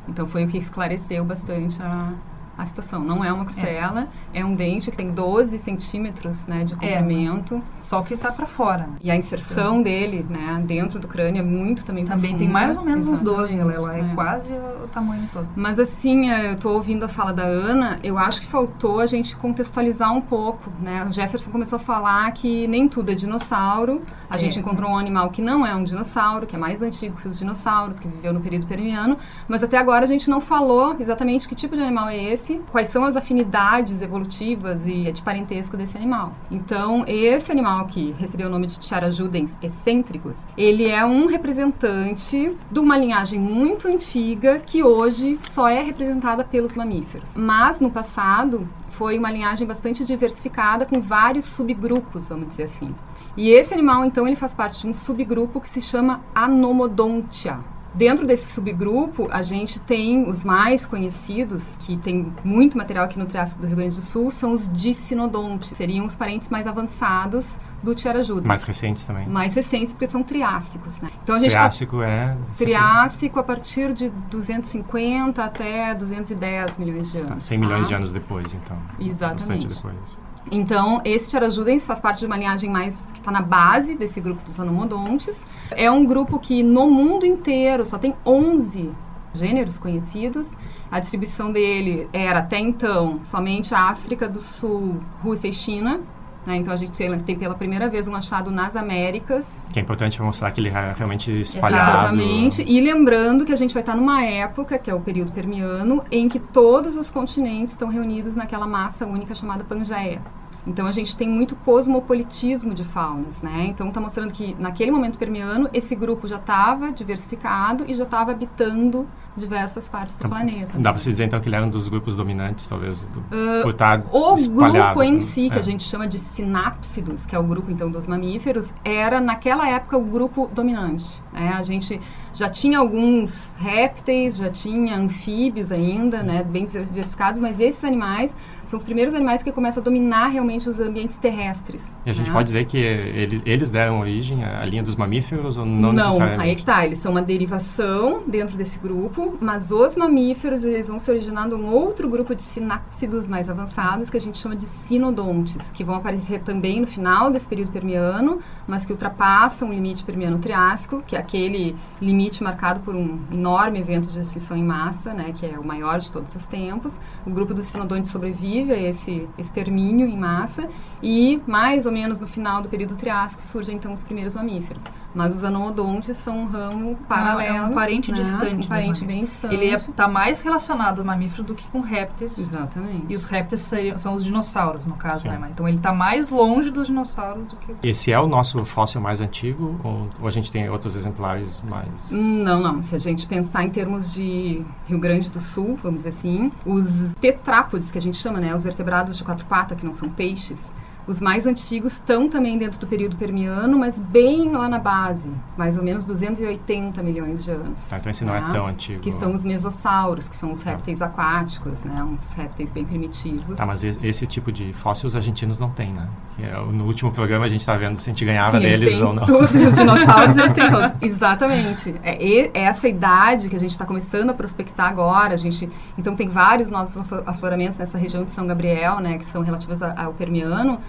Então 0.09 0.25
foi 0.25 0.43
o 0.43 0.47
que 0.47 0.57
esclareceu 0.57 1.23
bastante 1.23 1.81
a, 1.81 2.13
a 2.59 2.65
situação. 2.65 3.01
Não 3.03 3.23
é 3.23 3.31
uma 3.31 3.45
costela, 3.45 4.07
é, 4.33 4.41
é 4.41 4.45
um 4.45 4.53
dente 4.53 4.91
que 4.91 4.97
tem 4.97 5.11
12 5.11 5.57
centímetros 5.57 6.45
né, 6.45 6.63
de 6.63 6.73
É, 6.73 6.77
comprimento. 6.97 7.61
Só 7.81 8.01
que 8.01 8.15
tá 8.17 8.31
pra 8.31 8.45
fora. 8.45 8.83
né? 8.87 8.97
E 9.01 9.09
a 9.09 9.15
inserção 9.15 9.81
dele, 9.81 10.25
né, 10.29 10.61
dentro 10.65 10.99
do 10.99 11.07
crânio 11.07 11.39
é 11.39 11.43
muito 11.43 11.85
também 11.85 12.05
Também 12.05 12.37
tem 12.37 12.49
profunda. 12.49 12.53
mais 12.65 12.77
ou 12.77 12.83
menos 12.83 13.07
uns 13.07 13.21
12, 13.21 13.57
ela, 13.57 13.71
Exatamente, 13.71 14.07
é, 14.07 14.11
é. 14.11 14.15
quase 14.15 14.53
o 14.53 14.87
tamanho 14.89 15.29
todo. 15.31 15.47
Mas 15.55 15.79
assim, 15.79 16.29
eh, 16.29 16.51
eu 16.51 16.57
tô 16.57 16.71
ouvindo 16.73 17.03
a 17.03 17.07
fala 17.07 17.31
da 17.33 17.43
Ana, 17.43 17.97
eu 18.03 18.17
acho 18.17 18.41
que 18.41 18.47
faltou 18.47 18.99
a 18.99 19.05
gente 19.05 19.35
contextualizar 19.35 20.13
um 20.13 20.21
pouco, 20.21 20.69
né? 20.81 21.05
O 21.09 21.11
Jefferson 21.11 21.51
começou 21.51 21.77
a 21.77 21.79
falar 21.79 22.31
que 22.33 22.67
nem 22.67 22.87
tudo 22.87 23.11
é 23.11 23.15
dinossauro. 23.15 24.01
A 24.29 24.35
É. 24.35 24.39
gente 24.39 24.59
encontrou 24.59 24.91
um 24.91 24.97
animal 24.97 25.29
que 25.31 25.41
não 25.41 25.65
é 25.65 25.73
um 25.75 25.83
dinossauro, 25.83 26.45
que 26.45 26.55
é 26.55 26.59
mais 26.59 26.81
antigo 26.81 27.15
que 27.17 27.27
os 27.27 27.39
dinossauros, 27.39 27.99
que 27.99 28.07
viveu 28.07 28.31
no 28.33 28.39
período 28.41 28.65
permiano, 28.67 29.17
mas 29.47 29.63
até 29.63 29.77
agora 29.77 30.05
a 30.05 30.07
gente 30.07 30.29
não 30.29 30.39
falou 30.41 30.95
exatamente 30.99 31.47
que 31.47 31.55
tipo 31.55 31.75
de 31.75 31.81
animal 31.81 32.07
é 32.09 32.17
esse, 32.17 32.48
quais 32.57 32.87
são 32.87 33.03
as 33.03 33.15
afinidades 33.15 34.01
evolutivas 34.01 34.87
e 34.87 35.11
de 35.11 35.21
parentesco 35.21 35.77
desse 35.77 35.97
animal. 35.97 36.33
Então, 36.49 37.03
esse 37.07 37.51
animal 37.51 37.81
aqui 37.81 38.15
recebeu 38.17 38.47
o 38.47 38.49
nome 38.49 38.67
de 38.67 38.79
Tiarajudens 38.79 39.57
excêntricos, 39.61 40.45
ele 40.57 40.87
é 40.87 41.05
um 41.05 41.27
representante 41.27 42.57
de 42.71 42.79
uma 42.79 42.97
linhagem 42.97 43.39
muito 43.39 43.87
antiga 43.87 44.59
que 44.59 44.83
hoje 44.83 45.37
só 45.47 45.67
é 45.67 45.81
representada 45.81 46.43
pelos 46.43 46.75
mamíferos. 46.75 47.35
Mas 47.37 47.79
no 47.79 47.91
passado 47.91 48.67
foi 48.91 49.17
uma 49.17 49.31
linhagem 49.31 49.65
bastante 49.65 50.03
diversificada 50.03 50.85
com 50.85 50.99
vários 50.99 51.45
subgrupos, 51.45 52.29
vamos 52.29 52.49
dizer 52.49 52.63
assim. 52.63 52.93
E 53.37 53.49
esse 53.49 53.73
animal, 53.73 54.03
então, 54.03 54.27
ele 54.27 54.35
faz 54.35 54.53
parte 54.53 54.81
de 54.81 54.87
um 54.87 54.93
subgrupo 54.93 55.61
que 55.61 55.69
se 55.69 55.81
chama 55.81 56.21
Anomodontia. 56.35 57.59
Dentro 57.93 58.25
desse 58.25 58.51
subgrupo, 58.53 59.27
a 59.31 59.41
gente 59.41 59.79
tem 59.79 60.27
os 60.29 60.43
mais 60.43 60.85
conhecidos, 60.85 61.75
que 61.79 61.97
tem 61.97 62.31
muito 62.43 62.77
material 62.77 63.05
aqui 63.05 63.17
no 63.17 63.25
Triássico 63.25 63.61
do 63.61 63.67
Rio 63.67 63.77
Grande 63.77 63.95
do 63.95 64.01
Sul, 64.01 64.29
são 64.31 64.53
os 64.53 64.71
dicinodontes. 64.71 65.75
Seriam 65.75 66.05
os 66.05 66.15
parentes 66.15 66.49
mais 66.49 66.67
avançados 66.67 67.57
do 67.81 67.95
Tiarajuda. 67.95 68.47
Mais 68.47 68.63
recentes 68.63 69.03
também. 69.05 69.27
Mais 69.27 69.55
recentes, 69.55 69.93
porque 69.93 70.07
são 70.07 70.21
triássicos, 70.21 71.01
né? 71.01 71.09
Então 71.23 71.35
a 71.35 71.39
gente 71.39 71.51
tá 71.51 71.59
Triássico 71.59 72.01
é... 72.01 72.37
Triássico 72.57 73.39
a 73.39 73.43
partir 73.43 73.93
de 73.93 74.09
250 74.29 75.43
até 75.43 75.93
210 75.95 76.77
milhões 76.77 77.11
de 77.11 77.17
anos. 77.17 77.29
Tá, 77.29 77.39
100 77.39 77.57
milhões 77.57 77.81
tá? 77.81 77.87
de 77.87 77.93
anos 77.95 78.11
depois, 78.11 78.53
então. 78.53 78.77
Exatamente. 78.99 79.67
Bastante 79.67 79.67
depois. 79.67 80.28
Então, 80.51 81.01
esse 81.05 81.27
Tiarajudens 81.29 81.85
faz 81.85 81.99
parte 81.99 82.19
de 82.19 82.25
uma 82.25 82.37
linhagem 82.37 82.69
mais 82.69 83.05
que 83.13 83.19
está 83.19 83.31
na 83.31 83.41
base 83.41 83.95
desse 83.95 84.19
grupo 84.19 84.41
dos 84.43 84.59
anomodontes. 84.59 85.45
É 85.71 85.89
um 85.91 86.05
grupo 86.05 86.39
que 86.39 86.63
no 86.63 86.89
mundo 86.89 87.25
inteiro 87.25 87.85
só 87.85 87.97
tem 87.97 88.15
11 88.25 88.91
gêneros 89.33 89.77
conhecidos. 89.77 90.55
A 90.91 90.99
distribuição 90.99 91.51
dele 91.51 92.09
era 92.11 92.39
até 92.39 92.59
então 92.59 93.19
somente 93.23 93.73
África 93.75 94.27
do 94.27 94.39
Sul, 94.39 94.99
Rússia 95.21 95.49
e 95.49 95.53
China. 95.53 95.99
né? 96.47 96.55
Então 96.55 96.73
a 96.73 96.77
gente 96.77 96.97
tem, 96.97 97.19
tem 97.19 97.37
pela 97.37 97.53
primeira 97.53 97.87
vez 97.87 98.07
um 98.07 98.15
achado 98.15 98.49
nas 98.49 98.75
Américas, 98.75 99.63
Que 99.71 99.77
é 99.79 99.81
importante 99.83 100.19
mostrar 100.21 100.49
que 100.51 100.59
ele 100.61 100.69
é 100.69 100.93
realmente 100.97 101.31
espalhado. 101.41 101.91
Exatamente. 101.91 102.63
E 102.67 102.81
lembrando 102.81 103.45
que 103.45 103.53
a 103.53 103.55
gente 103.55 103.73
vai 103.73 103.83
estar 103.83 103.95
numa 103.95 104.23
época, 104.23 104.79
que 104.79 104.89
é 104.89 104.95
o 104.95 104.99
período 104.99 105.31
permiano, 105.31 106.03
em 106.11 106.27
que 106.27 106.39
todos 106.39 106.97
os 106.97 107.11
continentes 107.11 107.73
estão 107.73 107.89
reunidos 107.89 108.35
naquela 108.35 108.65
massa 108.65 109.05
única 109.05 109.35
chamada 109.35 109.63
Pangeia. 109.63 110.21
Então 110.67 110.85
a 110.87 110.91
gente 110.91 111.15
tem 111.15 111.29
muito 111.29 111.55
cosmopolitismo 111.55 112.73
de 112.73 112.83
faunas, 112.83 113.41
né? 113.41 113.67
Então 113.67 113.87
está 113.87 113.99
mostrando 113.99 114.31
que 114.31 114.55
naquele 114.59 114.91
momento 114.91 115.17
permiano 115.17 115.69
esse 115.73 115.95
grupo 115.95 116.27
já 116.27 116.35
estava 116.35 116.91
diversificado 116.91 117.85
e 117.87 117.93
já 117.93 118.03
estava 118.03 118.31
habitando 118.31 119.07
diversas 119.39 119.89
partes 119.89 120.17
do 120.17 120.29
planeta. 120.29 120.73
Dá 120.77 120.91
pra 120.91 120.99
se 120.99 121.09
dizer 121.09 121.25
então 121.25 121.39
que 121.39 121.47
ele 121.49 121.55
era 121.55 121.65
um 121.65 121.69
dos 121.69 121.87
grupos 121.87 122.15
dominantes, 122.15 122.67
talvez, 122.67 123.05
do, 123.05 123.23
Ah, 123.31 123.61
por 123.63 123.71
estar 123.71 124.03
O 124.11 124.35
grupo 124.49 125.01
em 125.01 125.13
né? 125.13 125.19
si, 125.21 125.49
que 125.49 125.55
É. 125.55 125.59
a 125.59 125.63
gente 125.63 125.83
chama 125.83 126.07
de 126.07 126.19
sinápsidos, 126.19 127.25
que 127.25 127.35
é 127.35 127.39
o 127.39 127.43
grupo 127.43 127.71
então 127.71 127.89
dos 127.89 128.05
mamíferos, 128.07 128.73
era 128.83 129.19
naquela 129.21 129.67
época 129.67 129.97
o 129.97 130.03
grupo 130.03 130.49
dominante. 130.53 131.21
né? 131.31 131.53
A 131.57 131.63
gente 131.63 132.01
já 132.33 132.49
tinha 132.49 132.79
alguns 132.79 133.53
répteis, 133.57 134.35
já 134.37 134.49
tinha 134.49 134.95
anfíbios 134.97 135.71
ainda, 135.71 136.21
né, 136.23 136.43
bem 136.43 136.65
diversificados, 136.65 137.39
mas 137.39 137.59
esses 137.59 137.83
animais 137.83 138.35
são 138.65 138.77
os 138.77 138.83
primeiros 138.83 139.13
animais 139.13 139.41
que 139.43 139.51
começam 139.51 139.81
a 139.81 139.83
dominar 139.83 140.27
realmente 140.27 140.67
os 140.67 140.79
ambientes 140.79 141.17
terrestres. 141.17 141.95
E 142.05 142.09
a 142.09 142.13
gente 142.13 142.27
né? 142.27 142.33
pode 142.33 142.45
dizer 142.45 142.65
que 142.65 142.77
ele, 142.77 143.41
eles 143.45 143.69
deram 143.71 143.99
origem 143.99 144.43
à 144.43 144.65
linha 144.65 144.81
dos 144.83 144.95
mamíferos 144.95 145.57
ou 145.57 145.65
não, 145.65 145.93
Não, 145.93 146.05
necessariamente? 146.07 146.49
aí 146.49 146.55
que 146.55 146.63
tá, 146.63 146.85
eles 146.85 146.97
são 146.99 147.11
uma 147.11 147.21
derivação 147.21 148.23
dentro 148.27 148.57
desse 148.57 148.79
grupo, 148.79 149.28
mas 149.39 149.71
os 149.71 149.95
mamíferos, 149.95 150.63
eles 150.63 150.87
vão 150.87 150.99
se 150.99 151.09
originar 151.09 151.47
de 151.47 151.55
um 151.55 151.67
outro 151.67 152.09
grupo 152.09 152.33
de 152.35 152.41
sinápsidos 152.41 153.27
mais 153.27 153.49
avançados, 153.49 154.09
que 154.09 154.17
a 154.17 154.21
gente 154.21 154.37
chama 154.37 154.55
de 154.55 154.65
sinodontes, 154.65 155.71
que 155.71 155.83
vão 155.83 155.95
aparecer 155.95 156.41
também 156.41 156.81
no 156.81 156.87
final 156.87 157.29
desse 157.29 157.47
período 157.47 157.71
permiano, 157.71 158.39
mas 158.67 158.85
que 158.85 158.91
ultrapassam 158.91 159.69
o 159.69 159.73
limite 159.73 160.03
permiano-triássico, 160.03 161.03
que 161.05 161.15
é 161.15 161.19
aquele 161.19 161.75
limite 162.01 162.43
marcado 162.43 162.79
por 162.81 162.95
um 162.95 163.19
enorme 163.31 163.79
evento 163.79 164.09
de 164.09 164.19
extinção 164.19 164.57
em 164.57 164.63
massa, 164.63 165.13
né, 165.13 165.31
que 165.33 165.45
é 165.45 165.57
o 165.59 165.63
maior 165.65 165.99
de 165.99 166.11
todos 166.11 166.35
os 166.35 166.45
tempos. 166.45 166.97
O 167.25 167.29
grupo 167.29 167.53
dos 167.53 167.67
sinodontes 167.67 168.11
sobrevive 168.11 168.71
a 168.71 168.77
esse 168.77 169.27
extermínio 169.37 170.07
em 170.07 170.17
massa, 170.17 170.67
e 171.01 171.41
mais 171.47 171.85
ou 171.85 171.91
menos 171.91 172.19
no 172.19 172.27
final 172.27 172.61
do 172.61 172.69
período 172.69 172.95
triássico 172.95 173.41
surgem 173.41 173.75
então 173.75 173.93
os 173.93 174.03
primeiros 174.03 174.35
mamíferos. 174.35 174.83
Mas 175.13 175.33
os 175.33 175.43
anodontes 175.43 176.17
são 176.17 176.39
um 176.39 176.45
ramo 176.45 176.95
paralelo. 177.07 177.57
é 177.57 177.61
um 177.61 177.73
parente 177.73 178.11
né? 178.11 178.17
distante 178.17 178.65
Um 178.65 178.69
parente 178.69 179.01
mamíferos. 179.01 179.18
Ele 179.43 179.65
está 179.73 180.07
mais 180.07 180.41
relacionado 180.41 180.99
ao 180.99 181.05
mamífero 181.05 181.43
do 181.43 181.55
que 181.55 181.67
com 181.69 181.81
répteis. 181.81 182.37
Exatamente. 182.37 183.05
E 183.09 183.15
os 183.15 183.25
répteis 183.25 183.61
seriam, 183.61 183.97
são 183.97 184.13
os 184.13 184.23
dinossauros, 184.23 184.85
no 184.85 184.95
caso, 184.95 185.23
Sim. 185.23 185.29
né? 185.29 185.37
Mas 185.39 185.51
Então 185.51 185.67
ele 185.67 185.77
está 185.77 185.93
mais 185.93 186.29
longe 186.29 186.69
dos 186.69 186.87
dinossauros 186.87 187.51
do 187.51 187.57
que... 187.57 187.75
Esse 187.87 188.11
é 188.11 188.19
o 188.19 188.27
nosso 188.27 188.63
fóssil 188.65 189.01
mais 189.01 189.21
antigo 189.21 189.79
ou, 189.83 190.07
ou 190.21 190.27
a 190.27 190.31
gente 190.31 190.51
tem 190.51 190.69
outros 190.69 190.95
exemplares 190.95 191.61
mais... 191.69 191.89
Não, 192.11 192.61
não. 192.61 192.81
Se 192.81 192.95
a 192.95 192.99
gente 192.99 193.27
pensar 193.27 193.63
em 193.63 193.69
termos 193.69 194.13
de 194.13 194.63
Rio 194.87 194.99
Grande 194.99 195.29
do 195.29 195.41
Sul, 195.41 195.77
vamos 195.81 196.03
dizer 196.03 196.09
assim, 196.09 196.51
os 196.65 197.13
tetrápodes, 197.19 197.91
que 197.91 197.97
a 197.97 198.01
gente 198.01 198.17
chama, 198.17 198.39
né? 198.39 198.53
Os 198.53 198.63
vertebrados 198.63 199.17
de 199.17 199.23
quatro 199.23 199.45
patas, 199.45 199.77
que 199.77 199.85
não 199.85 199.93
são 199.93 200.09
peixes, 200.09 200.73
os 201.09 201.19
mais 201.19 201.45
antigos 201.47 201.93
estão 201.93 202.29
também 202.29 202.57
dentro 202.57 202.79
do 202.79 202.85
período 202.87 203.15
permiano, 203.17 203.77
mas 203.79 203.99
bem 203.99 204.51
lá 204.51 204.69
na 204.69 204.77
base, 204.79 205.29
mais 205.57 205.77
ou 205.77 205.83
menos 205.83 206.05
280 206.05 207.01
milhões 207.03 207.43
de 207.43 207.51
anos. 207.51 207.89
Tá, 207.89 207.97
então 207.97 208.11
esse 208.11 208.23
não 208.23 208.35
é 208.35 208.41
né? 208.41 208.49
tão 208.51 208.67
antigo. 208.67 208.99
Que 209.01 209.11
são 209.11 209.31
os 209.31 209.43
mesossauros, 209.43 210.29
que 210.29 210.35
são 210.35 210.51
os 210.51 210.59
Tá. 210.59 210.71
répteis 210.71 211.01
aquáticos, 211.01 211.83
né? 211.83 212.03
Uns 212.03 212.31
répteis 212.33 212.71
bem 212.71 212.85
primitivos. 212.85 213.57
Tá, 213.57 213.65
mas 213.65 213.83
esse, 213.83 213.99
esse 214.05 214.27
tipo 214.27 214.51
de 214.51 214.71
fóssil 214.71 215.07
os 215.07 215.15
argentinos 215.15 215.59
não 215.59 215.69
têm, 215.71 215.91
né? 215.91 216.07
É, 216.41 216.51
no 216.71 216.85
último 216.85 217.11
programa 217.11 217.45
a 217.45 217.49
gente 217.49 217.65
tá 217.65 217.75
vendo 217.75 217.97
se 217.97 218.09
a 218.09 218.13
gente 218.13 218.23
ganhava 218.23 218.59
Sim, 218.59 218.65
eles 218.65 218.79
deles 218.79 219.01
ou 219.01 219.13
não. 219.13 219.25
Tudo, 219.25 219.43
os 219.43 219.75
dinossauros 219.75 220.37
eles 220.37 220.53
têm 220.53 220.69
todos. 220.69 220.91
Exatamente. 221.01 221.95
É, 222.03 222.23
e- 222.23 222.51
é 222.53 222.63
essa 222.63 222.87
idade 222.87 223.49
que 223.49 223.55
a 223.55 223.59
gente 223.59 223.71
está 223.71 223.85
começando 223.85 224.29
a 224.29 224.33
prospectar 224.33 224.87
agora. 224.89 225.33
A 225.33 225.37
gente, 225.37 225.69
então 225.97 226.15
tem 226.15 226.27
vários 226.29 226.69
novos 226.69 226.95
aflo- 226.95 227.23
afloramentos 227.25 227.77
nessa 227.77 227.97
região 227.97 228.23
de 228.23 228.31
São 228.31 228.45
Gabriel, 228.47 228.99
né, 228.99 229.17
que 229.17 229.25
são 229.25 229.41
relativos 229.41 229.81
a- 229.83 229.93
ao 230.03 230.13
Permiano. 230.13 230.79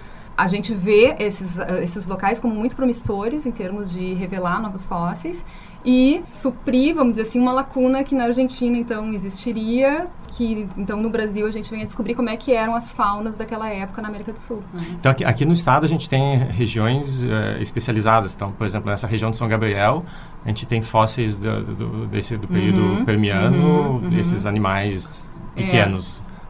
A 0.44 0.48
gente 0.48 0.72
vê 0.74 1.14
esses, 1.18 1.58
ah, 1.60 1.80
esses 1.82 2.06
locais 2.06 2.40
como 2.40 2.54
muito 2.54 2.74
promissores 2.74 3.44
em 3.46 3.50
termos 3.50 3.92
de 3.92 4.14
revelar 4.14 4.60
novos 4.62 4.86
fósseis 4.86 5.44
e 5.84 6.20
suprir, 6.24 6.94
vamos 6.94 7.12
dizer 7.14 7.22
assim, 7.28 7.38
uma 7.40 7.52
lacuna 7.52 8.02
que 8.04 8.14
na 8.14 8.24
Argentina 8.24 8.76
então 8.76 9.12
existiria, 9.12 10.06
que 10.28 10.66
então 10.76 11.00
no 11.02 11.08
Brasil 11.10 11.46
a 11.46 11.50
gente 11.50 11.70
vem 11.70 11.82
a 11.82 11.84
descobrir 11.84 12.14
como 12.14 12.28
é 12.28 12.36
que 12.36 12.52
eram 12.52 12.74
as 12.74 12.92
faunas 12.92 13.36
daquela 13.36 13.68
época 13.68 14.00
na 14.02 14.08
América 14.08 14.32
do 14.32 14.38
Sul. 14.38 14.62
né? 14.74 14.80
Então, 14.98 15.12
aqui, 15.12 15.24
aqui 15.24 15.44
no 15.44 15.52
estado 15.52 15.84
a 15.84 15.88
gente 15.88 16.08
tem 16.08 16.38
regiões 16.38 17.22
eh, 17.24 17.58
especializadas. 17.60 18.34
Então, 18.34 18.52
por 18.52 18.66
exemplo, 18.66 18.90
nessa 18.90 19.06
região 19.06 19.30
de 19.30 19.36
São 19.36 19.48
Gabriel, 19.48 20.04
a 20.44 20.48
gente 20.48 20.66
tem 20.66 20.80
fósseis 20.82 21.36
do, 21.36 21.62
do- 21.62 22.06
desse, 22.06 22.36
do 22.36 22.46
período 22.46 22.80
Uhum, 22.80 23.04
permiano, 23.04 23.56
uhum, 23.58 23.94
uhum. 24.04 24.10
desses 24.10 24.44
animais 24.46 25.28
É. 25.56 25.62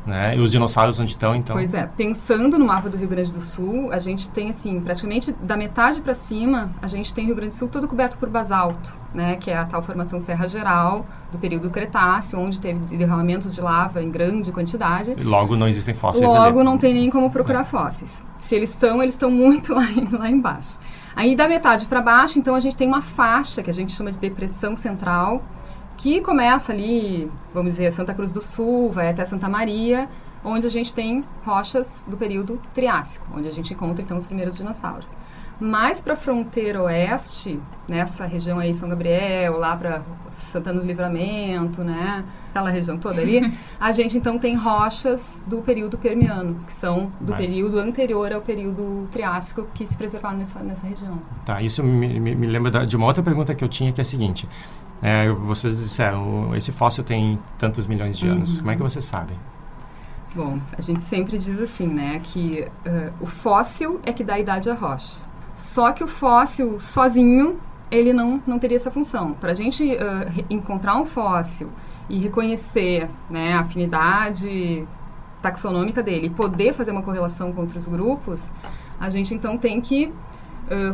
Né? 0.07 0.35
E 0.35 0.41
os 0.41 0.51
dinossauros 0.51 0.99
onde 0.99 1.11
estão, 1.11 1.37
então... 1.37 1.55
Pois 1.55 1.75
é, 1.75 1.87
pensando 1.87 2.59
no 2.59 2.65
mapa 2.65 2.89
do 2.89 2.97
Rio 2.97 3.09
Grande 3.09 3.33
do 3.33 3.41
Sul, 3.41 3.93
a 3.93 3.99
gente 3.99 4.31
tem 4.31 4.49
assim, 4.49 4.81
praticamente 4.81 5.31
da 5.33 5.57
metade 5.57 6.01
para 6.01 6.15
cima, 6.15 6.71
a 6.81 6.87
gente 6.87 7.13
tem 7.13 7.25
o 7.25 7.27
Rio 7.29 7.37
Grande 7.37 7.55
do 7.55 7.59
Sul 7.59 7.69
todo 7.69 7.87
coberto 7.87 8.17
por 8.17 8.29
basalto, 8.29 8.95
né, 9.15 9.37
que 9.37 9.51
é 9.51 9.59
a 9.59 9.65
tal 9.65 9.83
formação 9.83 10.19
Serra 10.19 10.49
Geral 10.49 11.07
do 11.31 11.39
período 11.39 11.71
Cretáceo, 11.71 12.41
onde 12.41 12.59
teve 12.59 12.79
derramamentos 12.97 13.55
de 13.55 13.61
lava 13.61 14.03
em 14.03 14.11
grande 14.11 14.51
quantidade. 14.51 15.13
Logo, 15.23 15.55
não 15.55 15.69
existem 15.69 15.95
fósseis 15.95 16.27
Logo 16.27 16.59
ali. 16.59 16.65
não 16.65 16.79
tem 16.79 16.95
nem 16.95 17.11
como 17.11 17.31
procurar 17.31 17.65
fósseis. 17.65 18.25
Se 18.39 18.55
eles 18.55 18.71
estão, 18.71 19.03
eles 19.03 19.15
estão 19.15 19.31
muito 19.31 19.73
lá, 19.75 19.87
lá 20.13 20.31
embaixo. 20.31 20.79
Aí 21.15 21.37
da 21.37 21.47
metade 21.47 21.87
para 21.87 22.01
baixo, 22.01 22.39
então 22.39 22.55
a 22.55 22.61
gente 22.61 22.77
tem 22.77 22.89
uma 22.89 23.03
faixa 23.03 23.63
que 23.63 23.71
a 23.71 23.75
gente 23.75 23.93
chama 23.93 24.11
de 24.11 24.19
depressão 24.19 24.75
central, 24.77 25.43
que 26.01 26.21
começa 26.23 26.73
ali, 26.73 27.31
vamos 27.53 27.73
dizer, 27.75 27.93
Santa 27.93 28.15
Cruz 28.15 28.33
do 28.33 28.41
Sul, 28.41 28.91
vai 28.91 29.11
até 29.11 29.23
Santa 29.25 29.49
Maria, 29.51 30.09
onde 30.43 30.67
a 30.67 30.71
gente 30.71 30.95
tem 30.95 31.23
rochas 31.45 32.03
do 32.07 32.17
período 32.17 32.59
Triássico, 32.73 33.27
onde 33.37 33.47
a 33.49 33.53
gente 33.53 33.75
encontra 33.75 34.03
então 34.03 34.17
os 34.17 34.27
primeiros 34.27 34.57
dinossauros. 34.57 35.15
Mais 35.61 36.01
para 36.01 36.15
a 36.15 36.17
fronteira 36.17 36.81
oeste, 36.83 37.61
nessa 37.87 38.25
região 38.25 38.59
aí, 38.59 38.73
São 38.73 38.89
Gabriel, 38.89 39.59
lá 39.59 39.77
para 39.77 40.01
Santana 40.31 40.81
do 40.81 40.87
Livramento, 40.87 41.85
né? 41.85 42.25
Aquela 42.49 42.71
região 42.71 42.97
toda 42.97 43.21
ali, 43.21 43.43
a 43.79 43.93
gente 43.93 44.17
então 44.17 44.39
tem 44.39 44.57
rochas 44.57 45.45
do 45.47 45.59
período 45.59 45.99
permiano, 45.99 46.61
que 46.67 46.73
são 46.73 47.13
do 47.21 47.33
Mas- 47.33 47.45
período 47.45 47.79
anterior 47.79 48.33
ao 48.33 48.41
período 48.41 49.05
Triássico, 49.13 49.67
que 49.75 49.87
se 49.87 49.95
preservaram 49.99 50.39
nessa, 50.39 50.61
nessa 50.61 50.87
região. 50.87 51.21
Tá, 51.45 51.61
isso 51.61 51.85
me, 51.85 52.19
me, 52.19 52.35
me 52.35 52.47
lembra 52.47 52.71
da- 52.71 52.85
de 52.87 52.97
uma 52.97 53.05
outra 53.05 53.23
pergunta 53.23 53.55
que 53.55 53.63
eu 53.63 53.69
tinha, 53.69 53.93
que 53.93 54.01
é 54.01 54.03
a 54.03 54.05
seguinte. 54.07 54.49
É, 55.03 55.31
vocês 55.31 55.79
disseram, 55.79 56.55
esse 56.55 56.73
fóssil 56.73 57.03
tem 57.03 57.39
tantos 57.59 57.87
milhões 57.87 58.19
de 58.19 58.29
anos. 58.29 58.59
Como 58.59 58.71
é 58.71 58.77
que 58.77 58.83
vocês 58.83 59.05
sabem? 59.05 59.37
Bom, 60.35 60.59
a 60.77 60.81
gente 60.81 61.03
sempre 61.03 61.37
diz 61.39 61.59
assim, 61.59 61.89
né, 61.89 62.21
que 62.23 62.65
eh, 62.85 63.11
o 63.21 63.27
fóssil 63.27 63.99
é 64.05 64.13
que 64.13 64.23
dá 64.23 64.39
idade 64.39 64.71
à 64.71 64.75
rocha. 64.75 65.17
Só 65.57 65.91
que 65.93 66.05
o 66.05 66.07
fóssil 66.07 66.79
sozinho, 66.79 67.59
ele 67.91 68.13
não, 68.13 68.41
não 68.47 68.59
teria 68.59 68.77
essa 68.77 68.91
função. 68.93 69.33
Para 69.33 69.51
a 69.51 69.55
gente 69.55 69.85
re- 69.87 70.47
encontrar 70.49 70.97
um 70.97 71.05
fóssil 71.05 71.69
e 72.09 72.19
reconhecer 72.19 73.09
né, 73.29 73.55
a 73.55 73.61
afinidade 73.61 74.87
taxonômica 75.43 76.03
dele 76.03 76.27
e 76.27 76.31
poder 76.31 76.75
fazer 76.75 76.93
uma 76.93 77.03
correlação 77.03 77.53
com 77.53 77.63
outros 77.63 77.89
grupos, 77.89 78.51
a 79.01 79.11
gente 79.11 79.35
então 79.35 79.57
tem 79.59 79.81
que 79.81 80.13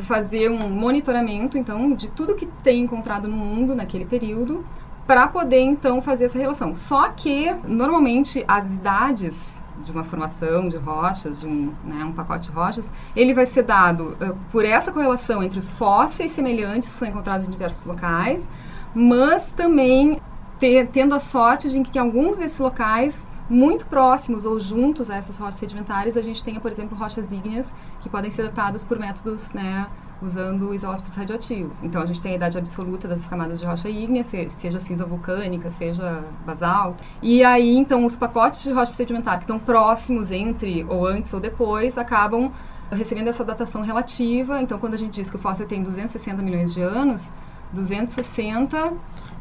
fazer 0.00 0.50
um 0.50 0.68
monitoramento 0.70 1.58
então 1.58 1.92
de 1.92 2.10
tudo 2.10 2.34
que 2.34 2.46
tem 2.62 2.82
encontrado 2.82 3.28
no 3.28 3.36
mundo 3.36 3.74
naquele 3.74 4.04
período 4.04 4.64
para 5.06 5.28
poder 5.28 5.60
então 5.60 6.02
fazer 6.02 6.24
essa 6.24 6.38
relação. 6.38 6.74
Só 6.74 7.08
que 7.10 7.54
normalmente 7.66 8.44
as 8.48 8.74
idades 8.74 9.62
de 9.84 9.92
uma 9.92 10.02
formação 10.02 10.68
de 10.68 10.76
rochas, 10.76 11.40
de 11.40 11.46
um, 11.46 11.72
né, 11.84 12.04
um 12.04 12.12
pacote 12.12 12.48
de 12.50 12.54
rochas, 12.56 12.90
ele 13.14 13.32
vai 13.32 13.46
ser 13.46 13.62
dado 13.62 14.16
eh, 14.20 14.32
por 14.50 14.64
essa 14.64 14.90
correlação 14.90 15.42
entre 15.42 15.58
os 15.58 15.70
fósseis 15.70 16.32
semelhantes 16.32 16.88
que 16.88 16.98
são 16.98 17.06
encontrados 17.06 17.46
em 17.46 17.50
diversos 17.50 17.86
locais, 17.86 18.50
mas 18.92 19.52
também 19.52 20.18
ter- 20.58 20.88
tendo 20.88 21.14
a 21.14 21.20
sorte 21.20 21.70
de 21.70 21.80
que 21.82 21.98
em 21.98 22.00
alguns 22.00 22.38
desses 22.38 22.58
locais 22.58 23.28
muito 23.48 23.86
próximos 23.86 24.44
ou 24.44 24.58
juntos 24.58 25.10
a 25.10 25.16
essas 25.16 25.38
rochas 25.38 25.56
sedimentares, 25.56 26.16
a 26.16 26.22
gente 26.22 26.42
tenha, 26.42 26.60
por 26.60 26.70
exemplo, 26.70 26.96
rochas 26.98 27.30
ígneas 27.30 27.74
que 28.00 28.08
podem 28.08 28.30
ser 28.30 28.44
datadas 28.44 28.84
por 28.84 28.98
métodos, 28.98 29.52
né, 29.52 29.86
usando 30.20 30.74
isótopos 30.74 31.14
radioativos. 31.14 31.76
Então, 31.82 32.00
a 32.02 32.06
gente 32.06 32.20
tem 32.20 32.32
a 32.32 32.34
idade 32.36 32.58
absoluta 32.58 33.06
das 33.06 33.26
camadas 33.26 33.60
de 33.60 33.66
rocha 33.66 33.88
ígnea, 33.88 34.24
se- 34.24 34.48
seja 34.50 34.80
cinza 34.80 35.04
vulcânica, 35.04 35.70
seja 35.70 36.20
basalto. 36.44 37.04
E 37.22 37.44
aí, 37.44 37.76
então, 37.76 38.04
os 38.04 38.16
pacotes 38.16 38.62
de 38.62 38.72
rocha 38.72 38.92
sedimentar 38.92 39.36
que 39.36 39.44
estão 39.44 39.58
próximos 39.58 40.30
entre 40.30 40.84
ou 40.88 41.06
antes 41.06 41.32
ou 41.34 41.38
depois 41.40 41.98
acabam 41.98 42.50
recebendo 42.90 43.28
essa 43.28 43.44
datação 43.44 43.82
relativa. 43.82 44.60
Então, 44.62 44.78
quando 44.78 44.94
a 44.94 44.98
gente 44.98 45.12
diz 45.12 45.28
que 45.30 45.36
o 45.36 45.38
fóssil 45.38 45.66
tem 45.66 45.82
260 45.82 46.40
milhões 46.42 46.72
de 46.72 46.80
anos, 46.80 47.30
260 47.76 48.92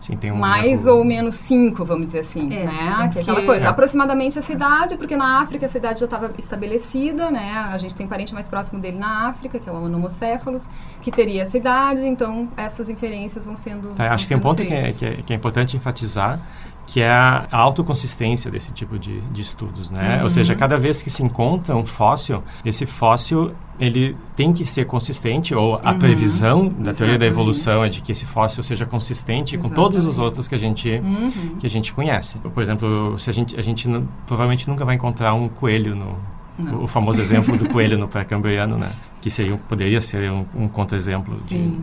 Sim, 0.01 0.17
tem 0.17 0.31
um 0.31 0.35
mais 0.35 0.85
ou 0.85 1.03
menos 1.03 1.33
5, 1.35 1.83
vamos 1.83 2.05
dizer 2.05 2.19
assim, 2.19 2.53
É, 2.53 2.65
né? 2.65 3.09
Que 3.11 3.19
é 3.19 3.21
aquela 3.21 3.41
coisa, 3.41 3.65
É. 3.65 3.69
aproximadamente 3.69 4.37
essa 4.37 4.51
idade, 4.51 4.97
porque 4.97 5.15
na 5.15 5.41
África 5.41 5.65
essa 5.65 5.77
idade 5.77 5.99
já 5.99 6.05
estava 6.05 6.31
estabelecida, 6.37 7.31
né? 7.31 7.67
A 7.71 7.77
gente 7.77 7.95
tem 7.95 8.05
parente 8.05 8.33
mais 8.33 8.47
próximo 8.47 8.79
dele 8.79 8.97
na 8.99 9.27
África, 9.29 9.57
que 9.57 9.67
é 9.67 9.71
o 9.71 9.77
Anomocéfalos, 9.77 10.67
que 11.01 11.09
teria 11.11 11.41
essa 11.41 11.57
idade, 11.57 12.05
então 12.05 12.47
essas 12.55 12.89
inferências 12.89 13.45
vão 13.45 13.55
sendo 13.55 13.89
Tá, 13.95 14.05
vão 14.05 14.13
acho 14.13 14.25
que 14.25 14.29
tem 14.29 14.37
um 14.37 14.41
sendo 14.41 14.49
ponto 14.49 14.63
que 14.63 14.73
é, 14.73 14.91
que, 14.91 15.05
é, 15.05 15.21
que 15.23 15.33
é 15.33 15.35
importante 15.35 15.75
enfatizar, 15.75 16.39
que 16.87 17.01
é 17.01 17.09
a 17.09 17.47
autoconsistência 17.51 18.49
desse 18.51 18.71
tipo 18.71 18.97
de, 18.99 19.19
de 19.21 19.41
estudos, 19.41 19.89
né? 19.91 20.21
Ou 20.23 20.29
seja, 20.29 20.55
cada 20.55 20.77
vez 20.77 21.01
que 21.01 21.09
se 21.09 21.23
encontra 21.23 21.75
um 21.75 21.85
fóssil, 21.85 22.43
esse 22.63 22.85
fóssil 22.85 23.51
ele 23.79 24.15
tem 24.35 24.53
que 24.53 24.65
ser 24.65 24.85
consistente, 24.85 25.53
ou 25.53 25.75
a 25.83 25.93
previsão 25.93 26.67
da 26.69 26.93
teoria 26.93 27.17
da 27.19 27.25
Exatamente. 27.25 27.25
evolução 27.25 27.83
é 27.83 27.89
de 27.89 28.01
que 28.01 28.11
esse 28.13 28.25
fóssil 28.25 28.63
seja 28.63 28.85
consistente 28.85 29.57
com 29.57 29.67
todos 29.69 29.97
os 29.97 30.03
Exatamente. 30.03 30.21
outros 30.25 30.47
que 30.47 30.55
a 30.55 30.57
gente 30.57 30.89
Uhum. 30.89 31.55
que 31.59 31.65
a 31.67 31.69
gente 31.69 31.91
conhece. 31.93 32.37
Por 32.39 32.63
exemplo, 32.63 33.17
se 33.19 33.29
a 33.29 33.33
gente 33.33 33.59
a 33.59 33.61
gente 33.61 33.89
provavelmente 34.25 34.67
nunca 34.69 34.85
vai 34.85 34.95
encontrar 34.95 35.33
um 35.33 35.49
coelho 35.49 35.93
no 35.95 36.15
Não. 36.57 36.83
o 36.83 36.87
famoso 36.87 37.19
exemplo 37.19 37.57
do 37.57 37.67
coelho 37.67 37.97
no 37.97 38.07
pré-cambriano, 38.07 38.77
né? 38.77 38.89
Que 39.25 39.31
seria, 39.31 39.57
poderia 39.57 39.99
ser 40.01 40.31
um, 40.31 40.45
um 40.53 40.67
contra-exemplo 40.67 41.35
de, 41.47 41.75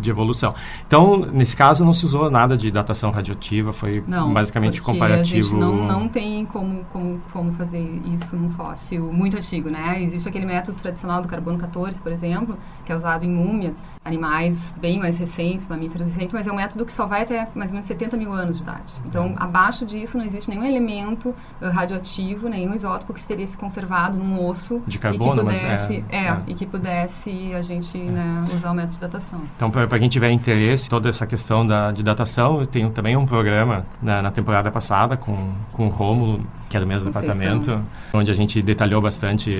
de 0.00 0.08
evolução. 0.08 0.54
Então, 0.86 1.18
nesse 1.18 1.54
caso, 1.54 1.84
não 1.84 1.92
se 1.92 2.06
usou 2.06 2.30
nada 2.30 2.56
de 2.56 2.70
datação 2.70 3.10
radioativa, 3.10 3.70
foi 3.70 4.02
Não, 4.08 4.32
basicamente 4.32 4.80
comparativo. 4.80 5.40
A 5.40 5.42
gente 5.42 5.54
não, 5.54 5.86
não 5.86 6.08
tem 6.08 6.46
como, 6.46 6.82
como, 6.90 7.20
como 7.30 7.52
fazer 7.52 8.00
isso 8.14 8.34
num 8.34 8.48
fóssil 8.48 9.12
muito 9.12 9.36
antigo, 9.36 9.68
né? 9.68 10.02
Existe 10.02 10.26
aquele 10.26 10.46
método 10.46 10.78
tradicional 10.80 11.20
do 11.20 11.28
carbono 11.28 11.58
14, 11.58 12.00
por 12.00 12.10
exemplo, 12.10 12.56
que 12.82 12.90
é 12.90 12.96
usado 12.96 13.26
em 13.26 13.30
múmias, 13.30 13.86
animais 14.02 14.74
bem 14.80 14.98
mais 14.98 15.18
recentes, 15.18 15.68
mamíferos 15.68 16.08
recentes, 16.08 16.32
mas 16.32 16.46
é 16.46 16.50
um 16.52 16.56
método 16.56 16.86
que 16.86 16.92
só 16.94 17.04
vai 17.04 17.24
até 17.24 17.46
mais 17.54 17.72
ou 17.72 17.74
menos 17.74 17.84
70 17.84 18.16
mil 18.16 18.32
anos 18.32 18.56
de 18.56 18.62
idade. 18.62 18.94
Então, 19.06 19.34
abaixo 19.36 19.84
disso 19.84 20.16
não 20.16 20.24
existe 20.24 20.48
nenhum 20.48 20.64
elemento 20.64 21.34
eh, 21.60 21.68
radioativo, 21.68 22.48
nenhum 22.48 22.72
isótopo 22.72 23.12
que 23.12 23.22
teria 23.22 23.46
se 23.46 23.58
conservado 23.58 24.16
num 24.16 24.42
osso 24.46 24.82
De 24.86 24.96
e 24.96 24.98
carbono, 24.98 25.40
que 25.40 25.44
mas 25.44 25.60
pudesse, 25.60 26.04
é- 26.08 26.16
é, 26.16 26.26
é. 26.28 26.53
E 26.54 26.56
que 26.56 26.66
pudesse 26.66 27.52
a 27.54 27.60
gente 27.60 27.98
né, 27.98 28.44
usar 28.52 28.70
o 28.70 28.74
método 28.74 28.94
de 28.94 29.00
datação. 29.00 29.40
Então, 29.56 29.70
para 29.70 29.98
quem 29.98 30.08
tiver 30.08 30.30
interesse, 30.30 30.88
toda 30.88 31.08
essa 31.08 31.26
questão 31.26 31.66
da, 31.66 31.90
de 31.90 32.02
datação, 32.02 32.60
eu 32.60 32.66
tenho 32.66 32.90
também 32.90 33.16
um 33.16 33.26
programa 33.26 33.84
na, 34.00 34.22
na 34.22 34.30
temporada 34.30 34.70
passada 34.70 35.16
com, 35.16 35.52
com 35.72 35.86
o 35.86 35.90
Rômulo, 35.90 36.46
que 36.70 36.76
é 36.76 36.80
do 36.80 36.86
mesmo 36.86 37.12
Conceição. 37.12 37.36
departamento, 37.36 37.86
onde 38.12 38.30
a 38.30 38.34
gente 38.34 38.62
detalhou 38.62 39.02
bastante 39.02 39.52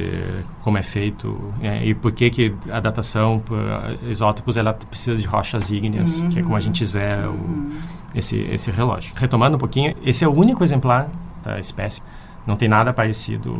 como 0.63 0.79
é 0.79 0.83
feito 0.83 1.53
eh, 1.61 1.89
e 1.89 1.95
por 1.95 2.13
que, 2.13 2.31
que 2.31 2.55
a 2.71 2.81
datação 2.81 3.41
por 3.41 3.59
eh, 3.59 4.11
isótopos 4.11 4.57
ela 4.57 4.73
precisa 4.73 5.21
de 5.21 5.27
rochas 5.27 5.71
ígneas, 5.71 6.23
que 6.31 6.39
é 6.39 6.43
como 6.43 6.57
a 6.57 6.61
gente 6.61 6.85
zera 6.85 7.31
o, 7.31 7.73
esse, 8.15 8.39
esse 8.39 8.71
relógio. 8.71 9.13
Retomando 9.17 9.57
um 9.57 9.59
pouquinho, 9.59 9.95
esse 10.05 10.25
é 10.25 10.29
o 10.29 10.33
único 10.33 10.63
exemplar 10.63 11.09
da 11.43 11.59
espécie, 11.59 12.01
não 12.47 12.57
tem 12.57 12.69
nada 12.69 12.93
parecido. 12.93 13.53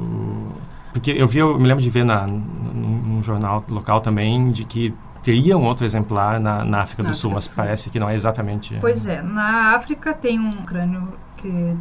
Porque 0.95 1.11
eu 1.11 1.27
vi, 1.27 1.41
eu 1.41 1.59
me 1.59 1.67
lembro 1.67 1.83
de 1.83 1.91
ver 1.91 2.05
na, 2.05 2.25
num, 2.27 3.21
jornal 3.21 3.65
local 3.69 4.01
também 4.01 4.51
de 4.53 4.65
que 4.65 4.95
teria 5.23 5.59
um 5.59 5.65
outro 5.65 5.85
exemplar 5.85 6.39
na, 6.39 6.65
na 6.65 6.81
África 6.83 7.03
Na 7.03 7.11
do 7.11 7.17
Sul, 7.17 7.31
África 7.31 7.35
mas 7.35 7.49
parece 7.67 7.91
que 7.91 7.99
não 7.99 8.09
é 8.09 8.15
exatamente. 8.15 8.77
Pois 8.81 9.07
é, 9.07 9.21
na 9.21 9.75
África 9.75 10.15
tem 10.15 10.39
um 10.39 10.57
crânio 10.63 11.09
que 11.37 11.75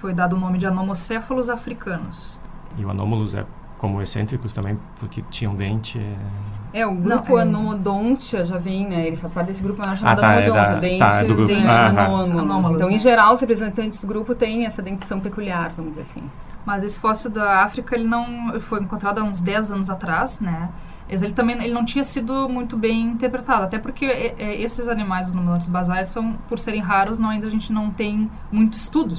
foi 0.00 0.12
dado 0.12 0.36
o 0.36 0.38
nome 0.38 0.58
de 0.58 0.66
anomocéfalos 0.66 1.48
africanos. 1.48 2.38
E 2.76 2.84
o 2.84 2.90
Anômalus 2.90 3.34
é 3.34 3.46
como 3.78 4.02
excêntricos 4.02 4.52
também, 4.52 4.78
porque 5.00 5.22
tinha 5.30 5.48
um 5.50 5.54
dente. 5.54 5.98
é- 5.98 6.80
É, 6.80 6.86
o 6.86 6.92
grupo 6.94 7.30
Não, 7.32 7.38
é- 7.38 7.42
Anomodontia 7.42 8.44
já 8.44 8.58
vem, 8.58 8.88
né? 8.88 9.06
Ele 9.06 9.16
faz 9.16 9.32
parte 9.32 9.46
desse 9.48 9.62
grupo 9.62 9.82
chamado 9.96 10.20
tá, 10.20 10.32
é 10.34 10.38
Anomodontia, 10.46 10.74
da- 10.74 10.80
dentes 10.80 10.98
tá, 10.98 11.14
é 11.20 11.24
do 11.24 11.34
grupo. 11.34 11.46
dentes 11.54 11.66
Ah, 11.66 11.86
anômalos. 11.86 12.30
anômalos, 12.30 12.70
Então, 12.76 12.88
né? 12.90 12.94
em 12.96 12.98
geral, 12.98 13.32
os 13.34 13.40
representantes 13.40 14.00
do 14.02 14.06
grupo 14.08 14.34
têm 14.34 14.66
essa 14.66 14.82
dentição 14.82 15.20
peculiar, 15.20 15.72
vamos 15.76 15.92
dizer 15.92 16.02
assim. 16.02 16.22
Mas 16.64 16.82
esse 16.84 16.98
fóssil 16.98 17.30
da 17.30 17.62
África, 17.62 17.94
ele 17.94 18.06
não 18.06 18.58
foi 18.60 18.80
encontrado 18.80 19.18
há 19.18 19.22
uns 19.24 19.40
10 19.40 19.72
anos 19.72 19.90
atrás, 19.90 20.40
né? 20.40 20.70
Ele 21.08 21.30
também 21.32 21.60
ele 21.62 21.72
não 21.74 21.84
tinha 21.84 22.02
sido 22.02 22.48
muito 22.48 22.76
bem 22.78 23.02
interpretado, 23.08 23.64
até 23.64 23.78
porque 23.78 24.06
é, 24.06 24.34
é, 24.38 24.60
esses 24.62 24.88
animais, 24.88 25.28
os 25.28 25.34
nominantes 25.34 25.66
basais, 25.66 26.08
são, 26.08 26.32
por 26.48 26.58
serem 26.58 26.80
raros, 26.80 27.18
não, 27.18 27.28
ainda 27.28 27.46
a 27.46 27.50
gente 27.50 27.70
não 27.70 27.90
tem 27.90 28.30
muito 28.50 28.74
estudo. 28.78 29.14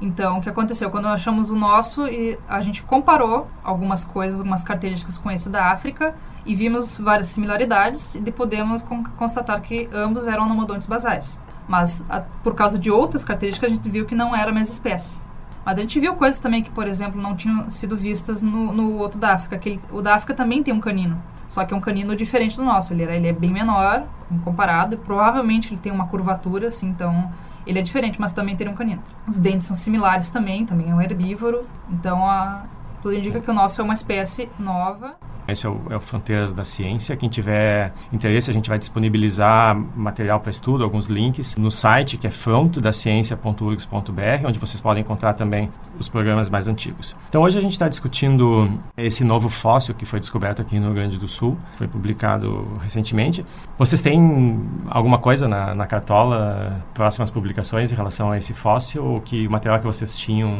Então, 0.00 0.38
o 0.38 0.40
que 0.40 0.48
aconteceu? 0.48 0.90
Quando 0.90 1.06
achamos 1.08 1.50
o 1.50 1.56
nosso, 1.56 2.06
e 2.06 2.38
a 2.48 2.60
gente 2.62 2.82
comparou 2.82 3.48
algumas 3.62 4.04
coisas, 4.04 4.40
algumas 4.40 4.62
características 4.64 5.18
com 5.18 5.30
esse 5.30 5.48
da 5.50 5.70
África, 5.70 6.14
e 6.46 6.54
vimos 6.54 6.98
várias 6.98 7.28
similaridades, 7.28 8.14
e 8.14 8.20
de- 8.20 8.30
podemos 8.32 8.80
con- 8.82 9.04
constatar 9.16 9.60
que 9.60 9.88
ambos 9.92 10.26
eram 10.26 10.48
nomodontes 10.48 10.86
basais. 10.86 11.38
Mas, 11.68 12.02
a- 12.08 12.20
por 12.42 12.54
causa 12.54 12.78
de 12.78 12.90
outras 12.90 13.24
características, 13.24 13.70
a 13.70 13.74
gente 13.74 13.88
viu 13.90 14.04
que 14.06 14.14
não 14.14 14.34
era 14.34 14.50
a 14.50 14.54
mesma 14.54 14.72
espécie. 14.72 15.18
Mas 15.66 15.76
a 15.78 15.80
gente 15.80 15.98
viu 15.98 16.14
coisas 16.14 16.38
também 16.38 16.62
que, 16.62 16.70
por 16.70 16.86
exemplo, 16.86 17.20
não 17.20 17.34
tinham 17.34 17.68
sido 17.70 17.96
vistas 17.96 18.40
no, 18.40 18.72
no 18.72 18.92
outro 18.98 19.18
da 19.18 19.32
África. 19.32 19.58
Que 19.58 19.70
ele- 19.70 19.80
o 19.90 20.00
da 20.00 20.14
África 20.14 20.32
também 20.32 20.62
tem 20.62 20.72
um 20.72 20.78
canino, 20.78 21.20
só 21.48 21.64
que 21.64 21.74
é 21.74 21.76
um 21.76 21.80
canino 21.80 22.14
diferente 22.14 22.56
do 22.56 22.62
nosso. 22.62 22.92
Ele, 22.94 23.02
ele 23.02 23.26
é 23.26 23.32
bem 23.32 23.52
menor, 23.52 24.04
comparado, 24.44 24.94
e 24.94 24.96
provavelmente 24.96 25.72
ele 25.72 25.80
tem 25.80 25.90
uma 25.92 26.06
curvatura, 26.06 26.68
assim, 26.68 26.88
então 26.88 27.30
ele 27.66 27.80
é 27.80 27.82
diferente, 27.82 28.20
mas 28.20 28.30
também 28.30 28.54
teria 28.54 28.72
um 28.72 28.76
canino. 28.76 29.02
Os 29.26 29.40
dentes 29.40 29.66
são 29.66 29.74
similares 29.74 30.30
também, 30.30 30.64
também 30.64 30.88
é 30.90 30.94
um 30.94 31.02
herbívoro. 31.02 31.66
Então, 31.90 32.24
a, 32.24 32.62
tudo 33.02 33.14
indica 33.16 33.40
que 33.40 33.50
o 33.50 33.54
nosso 33.54 33.80
é 33.80 33.84
uma 33.84 33.94
espécie 33.94 34.48
nova. 34.60 35.16
Esse 35.48 35.66
é 35.66 35.68
o, 35.68 35.80
é 35.90 35.96
o 35.96 36.00
Fronteiras 36.00 36.52
da 36.52 36.64
Ciência. 36.64 37.16
Quem 37.16 37.28
tiver 37.28 37.92
interesse, 38.12 38.50
a 38.50 38.54
gente 38.54 38.68
vai 38.68 38.78
disponibilizar 38.78 39.76
material 39.94 40.40
para 40.40 40.50
estudo, 40.50 40.82
alguns 40.82 41.06
links 41.06 41.56
no 41.56 41.70
site 41.70 42.16
que 42.16 42.26
é 42.26 42.30
frontdaciencia.urgs.br, 42.30 44.46
onde 44.46 44.58
vocês 44.58 44.80
podem 44.80 45.02
encontrar 45.02 45.34
também 45.34 45.70
os 45.98 46.08
programas 46.08 46.50
mais 46.50 46.68
antigos. 46.68 47.16
Então, 47.28 47.42
hoje 47.42 47.58
a 47.58 47.60
gente 47.60 47.72
está 47.72 47.88
discutindo 47.88 48.70
esse 48.96 49.24
novo 49.24 49.48
fóssil 49.48 49.94
que 49.94 50.04
foi 50.04 50.20
descoberto 50.20 50.60
aqui 50.60 50.78
no 50.78 50.86
Rio 50.86 50.94
Grande 50.94 51.18
do 51.18 51.28
Sul, 51.28 51.56
foi 51.76 51.88
publicado 51.88 52.78
recentemente. 52.82 53.44
Vocês 53.78 54.00
têm 54.00 54.60
alguma 54.88 55.18
coisa 55.18 55.48
na, 55.48 55.74
na 55.74 55.86
cartola, 55.86 56.84
próximas 56.94 57.30
publicações 57.30 57.92
em 57.92 57.94
relação 57.94 58.30
a 58.30 58.38
esse 58.38 58.52
fóssil, 58.52 59.04
ou 59.04 59.20
que 59.20 59.46
o 59.46 59.50
material 59.50 59.78
que 59.78 59.86
vocês 59.86 60.16
tinham, 60.16 60.50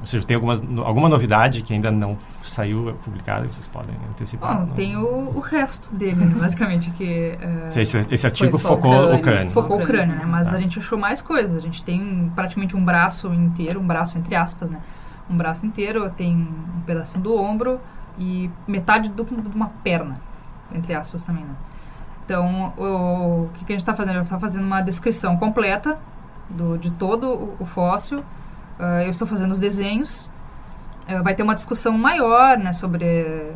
ou 0.00 0.06
seja, 0.06 0.26
tem 0.26 0.34
algumas, 0.34 0.62
alguma 0.78 1.08
novidade 1.08 1.62
que 1.62 1.72
ainda 1.72 1.90
não 1.90 2.16
saiu 2.42 2.94
publicado, 3.04 3.50
vocês 3.50 3.66
podem 3.66 3.94
antecipar? 4.10 4.58
Bom, 4.58 4.72
tem 4.74 4.96
o, 4.96 5.36
o, 5.36 5.40
resto 5.40 5.94
dele, 5.94 6.24
basicamente, 6.38 6.90
que... 6.90 7.38
Uh, 7.40 7.78
esse, 7.78 7.98
esse, 8.10 8.26
artigo 8.26 8.58
focou 8.58 9.14
o 9.14 9.20
crânio. 9.20 9.52
Focou 9.52 9.80
o 9.80 9.84
crânio, 9.84 10.16
né? 10.16 10.24
Mas 10.26 10.50
tá. 10.50 10.56
a 10.56 10.60
gente 10.60 10.78
achou 10.78 10.98
mais 10.98 11.22
coisas. 11.22 11.56
A 11.56 11.60
gente 11.60 11.82
tem 11.82 12.30
praticamente 12.34 12.76
um 12.76 12.84
braço 12.84 13.32
inteiro, 13.32 13.80
um 13.80 13.86
braço 13.86 14.18
entre 14.18 14.34
aspas, 14.34 14.70
né? 14.70 14.80
Um 15.30 15.36
braço 15.36 15.64
inteiro, 15.64 16.10
tem 16.10 16.34
um 16.36 16.80
pedacinho 16.82 17.22
do 17.24 17.36
ombro 17.36 17.80
e 18.18 18.50
metade 18.66 19.08
do, 19.08 19.24
de 19.24 19.56
uma 19.56 19.68
perna, 19.82 20.16
entre 20.72 20.94
aspas 20.94 21.24
também, 21.24 21.44
né? 21.44 21.54
Então, 22.24 22.72
o, 22.76 23.44
o 23.44 23.50
que, 23.54 23.64
que, 23.64 23.72
a 23.72 23.76
gente 23.76 23.82
está 23.82 23.94
fazendo? 23.94 24.14
A 24.14 24.18
gente 24.18 24.26
está 24.26 24.38
fazendo 24.38 24.64
uma 24.64 24.80
descrição 24.80 25.36
completa 25.36 25.98
do, 26.48 26.78
de 26.78 26.90
todo 26.92 27.28
o, 27.28 27.56
o 27.60 27.64
fóssil. 27.64 28.20
Uh, 28.78 29.02
eu 29.04 29.10
estou 29.10 29.26
fazendo 29.26 29.52
os 29.52 29.60
desenhos. 29.60 30.30
Uh, 31.08 31.22
vai 31.22 31.34
ter 31.34 31.42
uma 31.42 31.54
discussão 31.54 31.96
maior 31.96 32.56
né, 32.58 32.72
sobre 32.72 33.52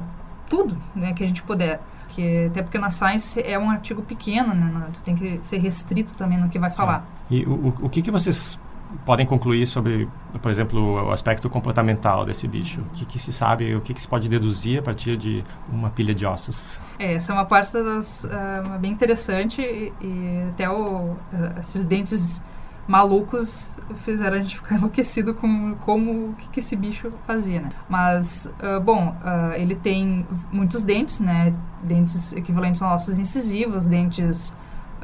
tudo 0.48 0.76
né, 0.94 1.12
que 1.12 1.22
a 1.22 1.26
gente 1.26 1.42
puder. 1.42 1.80
Que, 2.08 2.46
até 2.46 2.62
porque 2.62 2.78
na 2.78 2.90
Science 2.90 3.40
é 3.40 3.58
um 3.58 3.68
artigo 3.68 4.00
pequeno, 4.00 4.54
né? 4.54 4.86
Tu 4.94 5.02
tem 5.02 5.14
que 5.14 5.42
ser 5.42 5.58
restrito 5.58 6.14
também 6.14 6.38
no 6.38 6.48
que 6.48 6.58
vai 6.58 6.70
Sim. 6.70 6.76
falar. 6.76 7.04
E 7.28 7.44
o, 7.44 7.74
o 7.82 7.88
que, 7.90 8.00
que 8.00 8.10
vocês 8.10 8.58
podem 9.04 9.26
concluir 9.26 9.66
sobre, 9.66 10.08
por 10.40 10.50
exemplo, 10.50 11.08
o 11.08 11.10
aspecto 11.10 11.50
comportamental 11.50 12.24
desse 12.24 12.46
bicho? 12.46 12.80
O 12.80 12.90
que, 12.96 13.04
que 13.04 13.18
se 13.18 13.32
sabe, 13.32 13.74
o 13.74 13.80
que, 13.80 13.92
que 13.92 14.00
se 14.00 14.08
pode 14.08 14.28
deduzir 14.28 14.78
a 14.78 14.82
partir 14.82 15.16
de 15.16 15.44
uma 15.70 15.90
pilha 15.90 16.14
de 16.14 16.24
ossos? 16.24 16.78
É, 16.98 17.14
essa 17.14 17.32
é 17.32 17.34
uma 17.34 17.44
parte 17.44 17.72
das, 17.72 18.24
uh, 18.24 18.78
bem 18.78 18.92
interessante 18.92 19.60
e, 19.60 19.92
e 20.00 20.48
até 20.50 20.70
o, 20.70 21.12
uh, 21.12 21.16
esses 21.60 21.84
dentes 21.84 22.42
malucos 22.86 23.78
fizeram 23.96 24.36
a 24.36 24.40
gente 24.40 24.56
ficar 24.56 24.76
enlouquecido 24.78 25.34
com 25.34 25.74
como 25.76 26.30
o 26.30 26.34
que, 26.34 26.48
que 26.48 26.60
esse 26.60 26.76
bicho 26.76 27.12
fazia, 27.26 27.60
né? 27.60 27.68
Mas, 27.88 28.52
uh, 28.60 28.80
bom, 28.80 29.08
uh, 29.08 29.52
ele 29.54 29.74
tem 29.74 30.26
muitos 30.52 30.82
dentes, 30.82 31.20
né? 31.20 31.54
Dentes 31.82 32.32
equivalentes 32.32 32.80
aos 32.82 33.02
ossos 33.02 33.18
incisivos, 33.18 33.86
dentes 33.86 34.54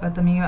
uh, 0.02 0.10
também 0.10 0.40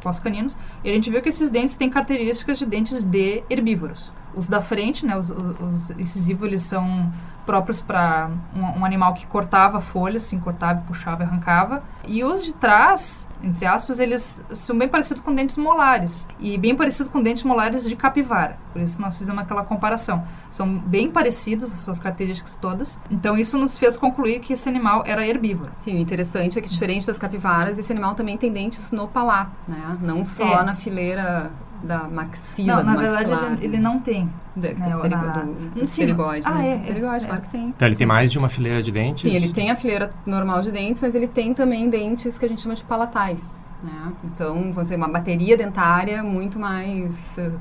pós-caninos. 0.00 0.54
Pós 0.54 0.64
e 0.84 0.90
a 0.90 0.92
gente 0.92 1.10
viu 1.10 1.22
que 1.22 1.28
esses 1.28 1.50
dentes 1.50 1.76
têm 1.76 1.88
características 1.88 2.58
de 2.58 2.66
dentes 2.66 3.02
de 3.02 3.42
herbívoros. 3.48 4.12
Os 4.34 4.48
da 4.48 4.60
frente, 4.60 5.04
né? 5.04 5.16
Os, 5.16 5.30
os 5.30 5.90
incisivos, 5.90 6.48
eles 6.48 6.62
são 6.62 7.10
próprios 7.50 7.80
para 7.80 8.30
um, 8.54 8.78
um, 8.78 8.84
animal 8.84 9.12
que 9.12 9.26
cortava 9.26 9.80
folhas, 9.80 10.24
assim, 10.24 10.38
cortava, 10.38 10.80
puxava 10.82 11.24
e 11.24 11.26
arrancava. 11.26 11.82
E 12.06 12.22
os 12.22 12.44
de 12.44 12.54
trás, 12.54 13.28
entre 13.42 13.66
aspas, 13.66 13.98
eles 13.98 14.40
são 14.50 14.78
bem 14.78 14.86
parecidos 14.86 15.20
com 15.20 15.34
dentes 15.34 15.56
molares. 15.56 16.28
E 16.38 16.56
bem 16.56 16.76
parecidos 16.76 17.10
com 17.10 17.20
dentes 17.20 17.42
molares 17.42 17.88
de 17.88 17.96
capivara. 17.96 18.56
Por 18.72 18.80
isso 18.80 19.02
nós 19.02 19.18
fizemos 19.18 19.42
aquela 19.42 19.64
comparação. 19.64 20.22
São 20.48 20.78
bem 20.78 21.10
parecidos, 21.10 21.72
as 21.72 21.80
suas 21.80 21.98
características 21.98 22.56
todas. 22.56 23.00
Então 23.10 23.36
isso 23.36 23.58
nos 23.58 23.76
fez 23.76 23.96
concluir 23.96 24.38
que 24.38 24.52
esse 24.52 24.68
animal 24.68 25.02
era 25.04 25.26
herbívoro. 25.26 25.72
Sim, 25.76 25.96
o 25.96 25.98
interessante 25.98 26.56
é 26.56 26.62
que 26.62 26.68
diferente 26.68 27.04
das 27.04 27.18
capivaras, 27.18 27.80
esse 27.80 27.90
animal 27.90 28.14
também 28.14 28.38
tem 28.38 28.52
dentes 28.52 28.92
no 28.92 29.08
palato, 29.08 29.50
né? 29.66 29.98
Não 30.00 30.24
só 30.24 30.60
é. 30.60 30.62
na 30.62 30.76
fileira 30.76 31.50
da 31.82 32.08
maxila. 32.08 32.76
Não, 32.76 32.84
na 32.84 32.96
verdade 32.96 33.32
ele, 33.32 33.64
ele, 33.66 33.78
não 33.78 33.98
tem. 33.98 34.30
Do, 34.54 34.62
né, 34.62 34.74
do, 34.74 35.00
pterigo, 35.00 35.26
na... 35.26 35.32
do, 35.32 35.52
do 35.52 35.96
perigode, 35.96 36.42
ah, 36.44 36.54
né? 36.54 36.74
É, 36.74 36.78
perigode, 36.78 37.24
é, 37.24 37.28
claro 37.28 37.42
que 37.42 37.48
tem. 37.50 37.68
Então 37.68 37.88
ele 37.88 37.96
tem 37.96 38.06
mais 38.06 38.32
de 38.32 38.38
uma 38.38 38.48
fileira 38.48 38.82
de 38.82 38.90
dentes? 38.90 39.22
Sim, 39.22 39.36
ele 39.36 39.52
tem 39.52 39.70
a 39.70 39.76
fileira 39.76 40.10
normal 40.26 40.60
de 40.62 40.70
dentes, 40.70 41.00
mas 41.02 41.14
ele 41.14 41.28
tem 41.28 41.54
também 41.54 41.88
dentes 41.88 42.38
que 42.38 42.44
a 42.44 42.48
gente 42.48 42.62
chama 42.62 42.74
de 42.74 42.84
palatais. 42.84 43.66
Né? 43.82 44.12
Então, 44.24 44.54
vamos 44.54 44.84
dizer, 44.84 44.96
uma 44.96 45.08
bateria 45.08 45.56
dentária 45.56 46.22
muito 46.22 46.58
mais 46.58 47.36
uh, 47.38 47.58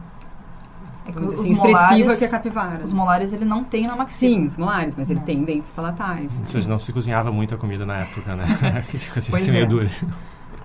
é 1.10 1.12
que 1.12 1.20
os 1.20 1.34
assim, 1.34 1.56
molares, 1.56 2.20
que 2.20 2.26
a 2.26 2.30
capivara. 2.30 2.84
Os 2.84 2.94
molares 2.94 3.34
ele 3.34 3.46
não 3.46 3.64
tem 3.64 3.84
na 3.84 3.96
maxila. 3.96 4.32
Sim, 4.32 4.46
os 4.46 4.58
molares, 4.58 4.96
mas 4.96 5.10
ele 5.10 5.20
tem 5.22 5.44
dentes 5.44 5.72
palatais. 5.72 6.38
Ou 6.40 6.46
seja, 6.46 6.70
não 6.70 6.78
se 6.78 6.94
cozinhava 6.94 7.32
muito 7.32 7.56
a 7.56 7.58
comida 7.58 7.86
na 7.86 8.00
época, 8.00 8.36
né? 8.36 8.46
Ficou 8.88 9.36
assim, 9.36 9.52
meio 9.52 9.82
é. 9.82 9.90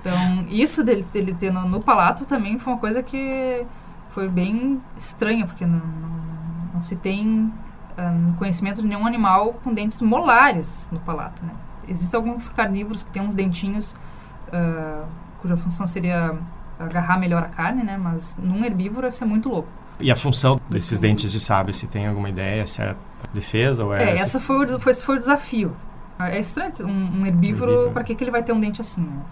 Então, 0.04 0.46
isso 0.50 0.84
dele, 0.84 1.06
dele 1.10 1.32
ter 1.32 1.50
no, 1.50 1.66
no, 1.66 1.80
palato 1.80 2.26
também 2.26 2.58
foi 2.58 2.74
uma 2.74 2.78
coisa 2.78 3.02
que 3.02 3.64
foi 4.10 4.28
bem 4.28 4.82
estranha, 4.98 5.46
porque 5.46 5.64
não, 5.64 5.78
não, 5.78 6.74
não 6.74 6.82
se 6.82 6.94
tem 6.94 7.50
um, 7.98 8.32
conhecimento 8.34 8.82
de 8.82 8.86
nenhum 8.86 9.06
animal 9.06 9.54
com 9.64 9.72
dentes 9.72 10.02
molares 10.02 10.90
no 10.92 11.00
palato, 11.00 11.42
né? 11.42 11.52
Existem 11.88 12.18
alguns 12.18 12.48
carnívoros 12.48 13.02
que 13.02 13.10
têm 13.10 13.22
uns 13.22 13.34
dentinhos 13.34 13.96
uh, 14.48 15.06
cuja 15.40 15.56
função 15.56 15.86
seria 15.86 16.34
agarrar 16.78 17.18
melhor 17.18 17.42
a 17.42 17.48
carne, 17.48 17.82
né? 17.82 17.96
Mas 17.96 18.36
num 18.36 18.62
herbívoro 18.62 19.08
isso 19.08 19.24
é 19.24 19.26
muito 19.26 19.48
louco. 19.48 19.68
E 19.98 20.10
a 20.10 20.16
função 20.16 20.60
desses 20.68 21.00
dentes 21.00 21.32
de 21.32 21.40
sábio, 21.40 21.72
se 21.72 21.86
tem 21.86 22.06
alguma 22.06 22.28
ideia, 22.28 22.66
se 22.66 22.82
é 22.82 22.94
defesa 23.32 23.84
ou 23.84 23.94
é... 23.94 24.04
É, 24.04 24.18
essa 24.18 24.38
foi 24.38 24.68
foi, 24.78 24.92
foi 24.92 25.16
o 25.16 25.18
desafio. 25.18 25.74
É 26.18 26.38
estranho, 26.38 26.72
um, 26.80 27.20
um 27.20 27.26
herbívoro, 27.26 27.70
herbívoro. 27.70 27.90
para 27.92 28.04
que, 28.04 28.14
que 28.14 28.22
ele 28.22 28.30
vai 28.30 28.42
ter 28.42 28.52
um 28.52 28.60
dente 28.60 28.82
assim, 28.82 29.00
né? 29.00 29.22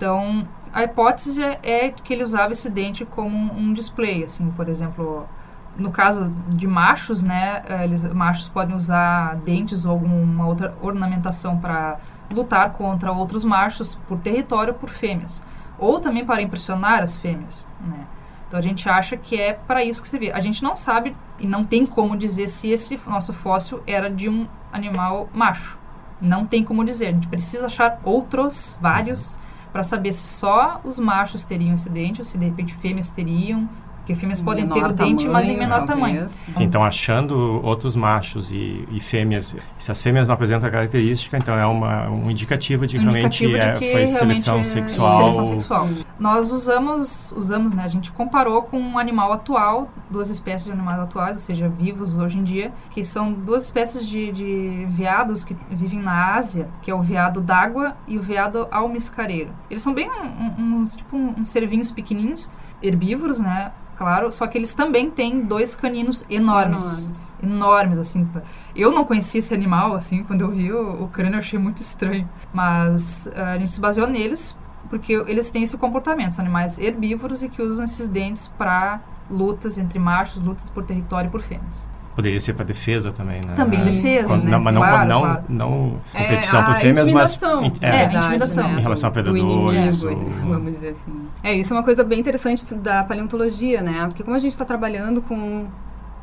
Então, 0.00 0.48
a 0.72 0.82
hipótese 0.82 1.42
é 1.62 1.90
que 1.90 2.14
ele 2.14 2.24
usava 2.24 2.52
esse 2.52 2.70
dente 2.70 3.04
como 3.04 3.52
um 3.52 3.70
display, 3.70 4.24
assim, 4.24 4.50
por 4.52 4.66
exemplo, 4.66 5.28
no 5.76 5.90
caso 5.90 6.30
de 6.48 6.66
machos, 6.66 7.22
né, 7.22 7.62
eh, 7.68 7.84
eles, 7.84 8.02
machos 8.14 8.48
podem 8.48 8.74
usar 8.74 9.36
dentes 9.44 9.84
ou 9.84 9.92
alguma 9.92 10.46
outra 10.46 10.74
ornamentação 10.80 11.58
para 11.58 11.98
lutar 12.30 12.72
contra 12.72 13.12
outros 13.12 13.44
machos 13.44 13.94
por 14.08 14.18
território 14.18 14.72
por 14.72 14.88
fêmeas, 14.88 15.44
ou 15.78 16.00
também 16.00 16.24
para 16.24 16.40
impressionar 16.40 17.02
as 17.02 17.14
fêmeas, 17.18 17.68
né. 17.78 18.06
Então 18.48 18.58
a 18.58 18.62
gente 18.62 18.88
acha 18.88 19.18
que 19.18 19.38
é 19.38 19.52
para 19.52 19.84
isso 19.84 20.00
que 20.00 20.08
se 20.08 20.18
vê. 20.18 20.32
A 20.32 20.40
gente 20.40 20.62
não 20.62 20.78
sabe 20.78 21.14
e 21.38 21.46
não 21.46 21.62
tem 21.62 21.84
como 21.84 22.16
dizer 22.16 22.48
se 22.48 22.70
esse 22.70 22.98
nosso 23.06 23.34
fóssil 23.34 23.82
era 23.86 24.08
de 24.08 24.30
um 24.30 24.48
animal 24.72 25.28
macho. 25.34 25.78
Não 26.20 26.46
tem 26.46 26.64
como 26.64 26.84
dizer. 26.84 27.08
A 27.08 27.12
gente 27.12 27.28
precisa 27.28 27.66
achar 27.66 28.00
outros, 28.02 28.76
vários 28.80 29.38
para 29.72 29.82
saber 29.82 30.12
se 30.12 30.26
só 30.26 30.80
os 30.84 30.98
machos 30.98 31.44
teriam 31.44 31.74
esse 31.74 31.88
dente 31.88 32.20
ou 32.20 32.24
se 32.24 32.36
de 32.36 32.44
repente 32.44 32.74
fêmeas 32.74 33.10
teriam, 33.10 33.68
porque 34.10 34.14
fêmeas 34.14 34.42
podem 34.42 34.66
ter 34.68 34.84
o 34.84 34.92
dente, 34.92 35.28
mas 35.28 35.48
em 35.48 35.56
menor 35.56 35.86
tamanho. 35.86 36.28
Sim, 36.28 36.64
então, 36.64 36.82
achando 36.82 37.64
outros 37.64 37.94
machos 37.94 38.50
e, 38.50 38.84
e, 38.90 39.00
fêmeas, 39.00 39.54
se 39.78 39.92
as 39.92 40.02
fêmeas 40.02 40.26
não 40.26 40.34
apresentam 40.34 40.68
a 40.68 40.72
característica, 40.72 41.38
então 41.38 41.56
é 41.56 41.66
uma, 41.66 42.08
um 42.08 42.30
indicativo 42.30 42.86
de 42.86 42.98
que 42.98 43.04
um 43.04 43.10
realmente 43.10 43.44
indicativo 43.44 43.76
é, 43.76 43.78
que 43.78 43.92
foi 43.92 44.06
seleção 44.08 44.58
é 44.58 44.64
sexual. 44.64 45.30
Seleção 45.30 45.44
sexual. 45.44 45.88
Nós 46.18 46.50
usamos, 46.50 47.32
usamos, 47.36 47.72
né, 47.72 47.84
a 47.84 47.88
gente 47.88 48.10
comparou 48.10 48.62
com 48.62 48.80
um 48.80 48.98
animal 48.98 49.32
atual, 49.32 49.88
duas 50.10 50.28
espécies 50.28 50.66
de 50.66 50.72
animais 50.72 50.98
atuais, 50.98 51.36
ou 51.36 51.40
seja, 51.40 51.68
vivos 51.68 52.16
hoje 52.16 52.38
em 52.38 52.42
dia, 52.44 52.72
que 52.90 53.04
são 53.04 53.32
duas 53.32 53.64
espécies 53.64 54.06
de, 54.06 54.32
de 54.32 54.86
veados 54.88 55.44
que 55.44 55.56
vivem 55.70 56.00
na 56.00 56.34
Ásia, 56.34 56.68
que 56.82 56.90
é 56.90 56.94
o 56.94 57.02
veado 57.02 57.40
d'água 57.40 57.96
e 58.08 58.18
o 58.18 58.22
veado 58.22 58.66
almiscareiro. 58.72 59.50
Eles 59.70 59.82
são 59.82 59.94
bem 59.94 60.10
uns, 60.58 60.96
tipo, 60.96 61.16
uns 61.16 61.48
cervinhos 61.48 61.92
pequenininhos, 61.92 62.50
herbívoros, 62.82 63.40
né? 63.40 63.72
Claro, 64.00 64.32
só 64.32 64.46
que 64.46 64.56
eles 64.56 64.72
também 64.72 65.10
têm 65.10 65.42
dois 65.42 65.74
caninos 65.74 66.24
enormes. 66.30 67.00
Enormes, 67.00 67.36
enormes 67.42 67.98
assim. 67.98 68.26
Eu 68.74 68.90
não 68.90 69.04
conhecia 69.04 69.40
esse 69.40 69.52
animal, 69.52 69.94
assim, 69.94 70.24
quando 70.24 70.40
eu 70.40 70.50
vi 70.50 70.72
o, 70.72 71.04
o 71.04 71.08
crânio 71.08 71.34
eu 71.34 71.40
achei 71.40 71.58
muito 71.58 71.82
estranho. 71.82 72.26
Mas 72.50 73.26
uh, 73.26 73.40
a 73.42 73.58
gente 73.58 73.70
se 73.70 73.78
baseou 73.78 74.08
neles 74.08 74.56
porque 74.88 75.12
eles 75.12 75.50
têm 75.50 75.64
esse 75.64 75.76
comportamento, 75.76 76.30
são 76.30 76.42
animais 76.42 76.78
herbívoros 76.78 77.42
e 77.42 77.48
que 77.50 77.60
usam 77.60 77.84
esses 77.84 78.08
dentes 78.08 78.48
para 78.48 79.00
lutas 79.30 79.76
entre 79.76 79.98
machos, 79.98 80.42
lutas 80.42 80.70
por 80.70 80.82
território 80.82 81.28
e 81.28 81.30
por 81.30 81.42
fêmeas. 81.42 81.86
Poderia 82.14 82.40
ser 82.40 82.54
para 82.54 82.64
defesa 82.64 83.12
também, 83.12 83.40
né? 83.46 83.54
Também 83.54 83.84
defesa, 83.84 84.36
né? 84.36 84.50
Não, 84.50 84.60
mas 84.60 84.74
não, 84.74 84.82
claro, 84.82 85.08
não, 85.08 85.20
claro. 85.20 85.44
não 85.48 85.96
competição 86.12 86.60
é, 86.60 86.64
por 86.64 86.74
fêmeas, 86.76 87.08
mas... 87.10 87.42
É, 87.42 87.46
é 87.46 87.90
verdade, 87.90 88.16
intimidação. 88.16 88.68
Né? 88.68 88.78
Em 88.78 88.82
relação 88.82 89.08
a 89.08 89.12
predadores. 89.12 90.02
Inimigo, 90.02 90.30
ou... 90.44 90.48
Vamos 90.48 90.72
dizer 90.72 90.88
assim. 90.88 91.28
É, 91.42 91.54
isso 91.54 91.72
é 91.72 91.76
uma 91.76 91.82
coisa 91.84 92.02
bem 92.02 92.18
interessante 92.18 92.74
da 92.74 93.04
paleontologia, 93.04 93.80
né? 93.80 94.06
Porque 94.06 94.22
como 94.22 94.36
a 94.36 94.40
gente 94.40 94.52
está 94.52 94.64
trabalhando 94.64 95.22
com 95.22 95.66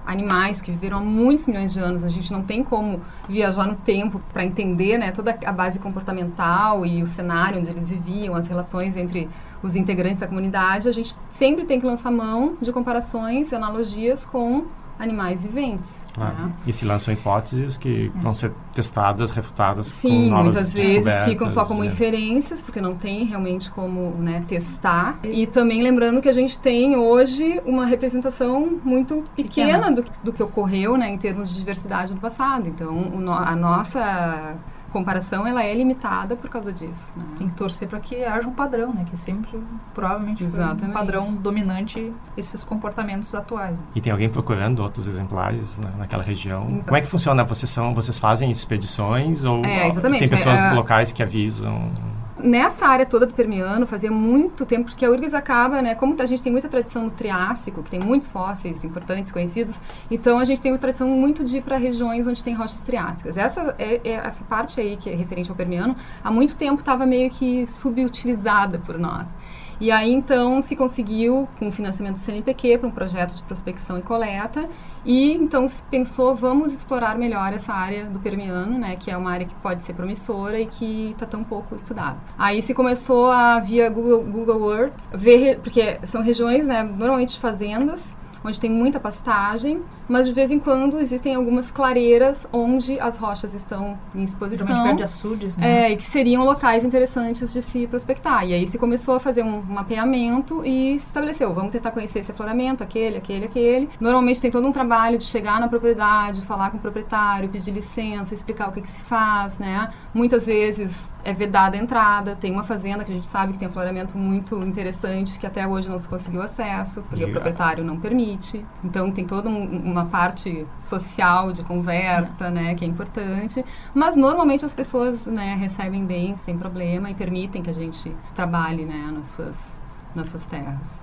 animais 0.08 0.62
que 0.62 0.72
viveram 0.72 1.00
há 1.00 1.02
muitos 1.02 1.46
milhões 1.48 1.74
de 1.74 1.80
anos, 1.82 2.04
a 2.04 2.10
gente 2.10 2.32
não 2.32 2.42
tem 2.42 2.64
como 2.64 3.02
viajar 3.28 3.68
no 3.68 3.76
tempo 3.76 4.22
para 4.32 4.46
entender 4.46 4.98
né, 4.98 5.12
toda 5.12 5.38
a 5.46 5.52
base 5.52 5.80
comportamental 5.80 6.86
e 6.86 7.04
o 7.04 7.08
cenário 7.08 7.60
onde 7.60 7.70
eles 7.70 7.90
viviam, 7.90 8.34
as 8.34 8.48
relações 8.48 8.96
entre 8.96 9.28
os 9.62 9.76
integrantes 9.76 10.20
da 10.20 10.28
comunidade, 10.28 10.88
a 10.88 10.94
gente 10.94 11.14
sempre 11.30 11.66
tem 11.66 11.80
que 11.80 11.86
lançar 11.86 12.10
mão 12.10 12.56
de 12.62 12.72
comparações 12.72 13.52
e 13.52 13.56
analogias 13.56 14.26
com 14.26 14.66
animais 15.00 15.44
viventes. 15.44 16.06
Claro. 16.14 16.36
Né? 16.36 16.54
E 16.66 16.74
se 16.74 16.86
lançam 16.86 17.14
hipóteses 17.14 17.78
que 17.78 18.12
vão 18.16 18.34
ser 18.34 18.52
testadas, 18.74 19.32
refutadas 19.32 19.88
Sim, 19.88 20.24
com 20.24 20.30
novas 20.30 20.56
muitas 20.56 20.74
vezes 20.74 21.26
ficam 21.26 21.50
só 21.50 21.66
como 21.66 21.84
é. 21.84 21.88
inferências, 21.88 22.62
porque 22.62 22.82
não 22.82 22.96
tem 22.96 23.26
realmente 23.26 23.70
como 23.72 24.12
né, 24.20 24.44
testar. 24.48 25.20
E 25.24 25.46
também 25.46 25.82
lembrando 25.82 26.22
que 26.22 26.30
a 26.30 26.34
gente 26.34 26.58
tem 26.58 26.96
hoje 26.96 27.62
uma 27.66 27.86
representação 27.86 28.80
muito 28.84 29.24
pequena, 29.36 29.90
pequena. 29.90 29.92
Do, 29.92 30.06
do, 30.24 30.34
que 30.34 30.42
ocorreu 30.42 30.98
né, 30.98 31.10
em 31.10 31.18
termos 31.18 31.50
de 31.50 31.56
diversidade 31.56 32.14
no 32.14 32.20
passado. 32.20 32.68
Então, 32.68 32.96
o, 32.96 33.32
a 33.32 33.56
nossa 33.56 34.56
comparação 34.92 35.46
ela 35.46 35.64
é 35.64 35.74
limitada 35.74 36.36
por 36.36 36.50
causa 36.50 36.72
disso. 36.72 37.14
Né? 37.18 37.24
Tem 37.38 37.48
que 37.50 37.56
torcer 37.56 37.88
para 37.88 38.00
que 38.00 38.24
haja 38.24 38.48
um 38.48 38.54
padrão, 38.54 38.94
né? 38.94 39.06
Que 39.10 39.18
sempre, 39.18 39.60
provavelmente, 39.94 40.44
Exatamente. 40.44 40.80
foi 40.80 40.90
um 40.90 40.94
padrão 40.94 41.36
dominante 41.36 42.14
esses 42.36 42.64
comportamentos 42.64 43.34
atuais. 43.36 43.78
Né? 43.80 43.86
E 43.96 44.02
tem 44.02 44.12
alguém 44.12 44.30
procurando 44.30 44.80
outros 44.80 45.08
exemplares 45.08 45.78
na, 45.80 45.90
naquela 45.92 46.24
região? 46.24 46.66
Então. 46.70 46.84
Como 46.86 46.98
é 46.98 47.02
que 47.02 47.08
funciona? 47.08 47.44
Vocês, 47.44 47.70
são, 47.70 47.94
vocês 47.94 48.18
fazem 48.18 48.50
expedições 48.52 49.44
ou 49.44 49.64
É, 49.66 49.88
exatamente. 49.90 50.20
tem 50.20 50.30
pessoas 50.30 50.60
É, 50.60 50.68
é- 50.70 50.74
locais 50.74 51.12
que 51.12 51.22
avisam? 51.22 51.92
Nessa 52.40 52.86
área 52.86 53.06
toda 53.06 53.26
do 53.26 53.34
Permiano, 53.34 53.88
fazia 53.88 54.12
muito 54.12 54.66
tempo, 54.66 54.86
porque 54.86 55.06
a 55.06 55.10
URGS 55.10 55.34
acaba, 55.34 55.82
né, 55.82 55.96
como 55.96 56.16
a 56.22 56.26
gente 56.26 56.44
tem 56.44 56.52
muita 56.52 56.70
tradição 56.70 57.06
no 57.06 57.12
Triássico, 57.12 57.82
que 57.82 57.90
tem 57.90 58.00
muitos 58.00 58.30
fósseis 58.30 58.84
importantes, 58.86 59.32
conhecidos, 59.32 59.80
então 60.10 60.38
a 60.38 60.46
gente 60.46 60.62
tem 60.62 60.72
uma 60.72 60.78
tradição 60.78 61.08
muito 61.10 61.44
de 61.44 61.58
ir 61.58 61.64
para 61.64 61.78
regiões 61.78 62.28
onde 62.28 62.44
tem 62.44 62.54
rochas 62.54 62.80
triássicas. 62.82 63.38
Essa, 63.38 63.76
é, 63.80 64.02
é- 64.04 64.14
essa 64.14 64.44
parte 64.44 64.80
aí, 64.80 64.98
que 64.98 65.10
é 65.10 65.16
referente 65.16 65.50
ao 65.50 65.56
Permiano, 65.56 65.96
há 66.24 66.32
muito 66.32 66.56
tempo 66.56 66.80
estava 66.80 67.06
meio 67.06 67.30
que 67.30 67.66
subutilizada 67.68 68.80
por 68.80 68.98
nós. 68.98 69.38
E 69.80 69.92
aí, 69.92 70.12
então, 70.12 70.60
se 70.62 70.76
conseguiu, 70.76 71.48
com 71.60 71.68
o 71.68 71.72
financiamento 71.72 72.16
do 72.16 72.20
CNPq, 72.20 72.80
para 72.80 72.88
um 72.88 72.92
projeto 72.92 73.36
de 73.36 73.44
prospecção 73.44 73.98
e 74.00 74.02
coleta, 74.02 74.68
e 75.06 75.34
então 75.34 75.68
se 75.68 75.84
pensou, 75.84 76.36
vamos 76.36 76.74
explorar 76.74 77.16
melhor 77.16 77.54
essa 77.54 77.74
área 77.74 78.06
do 78.06 78.20
Permiano, 78.20 78.80
né, 78.80 78.96
que 78.96 79.12
é 79.12 79.16
uma 79.16 79.32
área 79.32 79.46
que 79.46 79.54
pode 79.56 79.84
ser 79.84 79.94
promissora 79.94 80.60
e 80.60 80.66
que 80.66 81.12
está 81.12 81.28
tão 81.28 81.44
pouco 81.44 81.76
estudada. 81.76 82.18
Aí 82.38 82.62
se 82.62 82.74
começou 82.74 83.30
a, 83.30 83.60
via 83.60 83.88
Google, 83.90 84.24
Google 84.24 84.74
Earth, 84.74 85.00
ver, 85.14 85.60
porque 85.60 86.00
são 86.04 86.24
regiões, 86.24 86.66
né, 86.66 86.82
normalmente 86.82 87.40
fazendas, 87.40 88.18
onde 88.44 88.60
tem 88.60 88.72
muita 88.72 89.00
pastagem, 89.00 89.84
mas 90.08 90.28
de 90.28 90.34
vez 90.34 90.52
em 90.52 90.60
quando 90.60 91.00
existem 91.00 91.36
algumas 91.36 91.70
clareiras 91.72 92.48
onde 92.52 93.00
as 93.00 93.18
rochas 93.18 93.54
estão 93.54 93.98
em 94.16 94.24
exposição. 94.24 94.84
Perto 94.84 94.98
de 94.98 95.04
açudes, 95.04 95.58
né? 95.58 95.86
É, 95.88 95.92
e 95.92 95.96
que 95.98 96.04
seriam 96.04 96.44
locais 96.44 96.84
interessantes 96.86 97.52
de 97.54 97.62
se 97.62 97.88
prospectar. 97.88 98.46
E 98.46 98.54
aí 98.54 98.68
se 98.68 98.78
começou 98.78 99.16
a 99.16 99.20
fazer 99.20 99.44
um 99.44 99.62
mapeamento 99.62 100.64
e 100.66 100.98
se 101.00 101.08
estabeleceu, 101.08 101.54
vamos 101.54 101.72
tentar 101.72 101.92
conhecer 101.92 102.20
esse 102.20 102.32
afloramento, 102.32 102.84
aquele, 102.84 103.18
aquele, 103.18 103.46
aquele. 103.46 103.90
Normalmente 104.00 104.40
tem 104.42 104.52
todo 104.52 104.68
um 104.68 104.72
trabalho 104.72 105.18
de 105.18 105.24
chegar 105.26 105.60
na 105.60 105.68
propriedade, 105.68 106.42
falar 106.42 106.72
com 106.72 106.78
o 106.78 106.80
proprietário, 106.80 107.50
pedir 107.50 107.72
licença, 107.72 108.34
explicar 108.34 108.70
o 108.70 108.72
que, 108.74 108.82
que 108.82 108.90
se 108.90 109.00
faz, 109.02 109.58
né? 109.60 109.90
Muitas 110.14 110.46
vezes 110.46 111.14
é 111.24 111.34
vedada 111.34 111.76
a 111.76 111.80
entrada, 111.80 112.36
tem 112.36 112.52
uma 112.52 112.64
fazenda 112.64 113.04
que 113.04 113.12
a 113.12 113.16
gente 113.16 113.28
sabe 113.28 113.54
que 113.54 113.60
tem 113.60 113.68
afloramento 113.68 114.18
muito 114.18 114.58
interessante, 114.64 115.38
que 115.40 115.46
até 115.46 115.68
hoje 115.68 115.90
não 115.90 116.00
se 116.00 116.08
conseguiu 116.08 116.42
acesso, 116.42 117.02
porque 117.04 117.24
E 117.24 117.26
o 117.26 117.32
proprietário 117.32 117.84
não 117.84 117.98
permite. 117.98 118.64
Então 118.84 119.12
tem 119.12 119.26
toda 119.26 119.50
um- 119.50 119.97
uma 119.98 120.06
parte 120.06 120.66
social 120.80 121.52
de 121.52 121.64
conversa, 121.64 122.50
né, 122.50 122.76
que 122.76 122.86
é 122.86 122.88
importante. 122.88 123.64
Mas 123.94 124.16
normalmente 124.16 124.66
as 124.66 124.74
pessoas, 124.74 125.26
né, 125.28 125.56
recebem 125.60 126.06
bem, 126.06 126.38
sem 126.38 126.58
problema, 126.58 127.10
e 127.10 127.16
permitem 127.16 127.62
que 127.62 127.70
a 127.70 127.74
gente 127.74 128.16
trabalhe, 128.36 128.86
né, 128.86 129.12
nas 129.14 129.30
suas, 129.30 129.80
nas 130.16 130.28
suas 130.30 130.46
terras. 130.46 131.02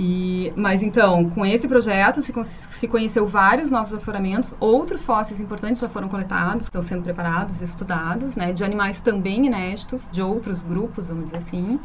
E, 0.00 0.52
mas 0.54 0.80
então, 0.80 1.28
com 1.30 1.44
esse 1.44 1.66
projeto 1.66 2.22
se, 2.22 2.32
se 2.44 2.86
conheceu 2.86 3.26
vários 3.26 3.68
novos 3.68 3.92
afloramentos, 3.92 4.54
outros 4.60 5.04
fósseis 5.04 5.40
importantes 5.40 5.80
já 5.80 5.88
foram 5.88 6.08
coletados, 6.08 6.64
estão 6.64 6.80
sendo 6.80 7.02
preparados 7.02 7.60
estudados, 7.60 8.36
né, 8.36 8.52
de 8.52 8.62
animais 8.62 9.00
também 9.00 9.46
inéditos, 9.46 10.08
de 10.12 10.22
outros 10.22 10.62
grupos, 10.62 11.08
vamos 11.08 11.24
dizer 11.24 11.38
assim. 11.38 11.80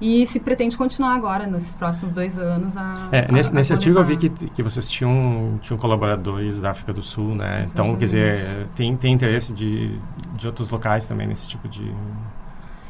E 0.00 0.26
se 0.26 0.38
pretende 0.38 0.76
continuar 0.76 1.14
agora, 1.14 1.46
nesses 1.46 1.74
próximos 1.74 2.12
dois 2.12 2.38
anos, 2.38 2.76
a. 2.76 3.08
É, 3.12 3.32
nesse, 3.32 3.50
a- 3.50 3.52
a 3.52 3.56
nesse 3.56 3.72
artigo 3.72 3.98
eu 3.98 4.04
vi 4.04 4.16
que, 4.16 4.28
que 4.28 4.62
vocês 4.62 4.90
tinham, 4.90 5.58
tinham 5.62 5.78
colaboradores 5.78 6.60
da 6.60 6.70
África 6.72 6.92
do 6.92 7.02
Sul, 7.02 7.34
né? 7.34 7.66
Então, 7.72 7.96
quer 7.96 8.04
dizer, 8.04 8.66
tem, 8.76 8.94
tem 8.96 9.12
interesse 9.14 9.52
de, 9.54 9.98
de 10.36 10.46
outros 10.46 10.68
locais 10.70 11.06
também 11.06 11.26
nesse 11.26 11.48
tipo 11.48 11.66
de... 11.68 11.90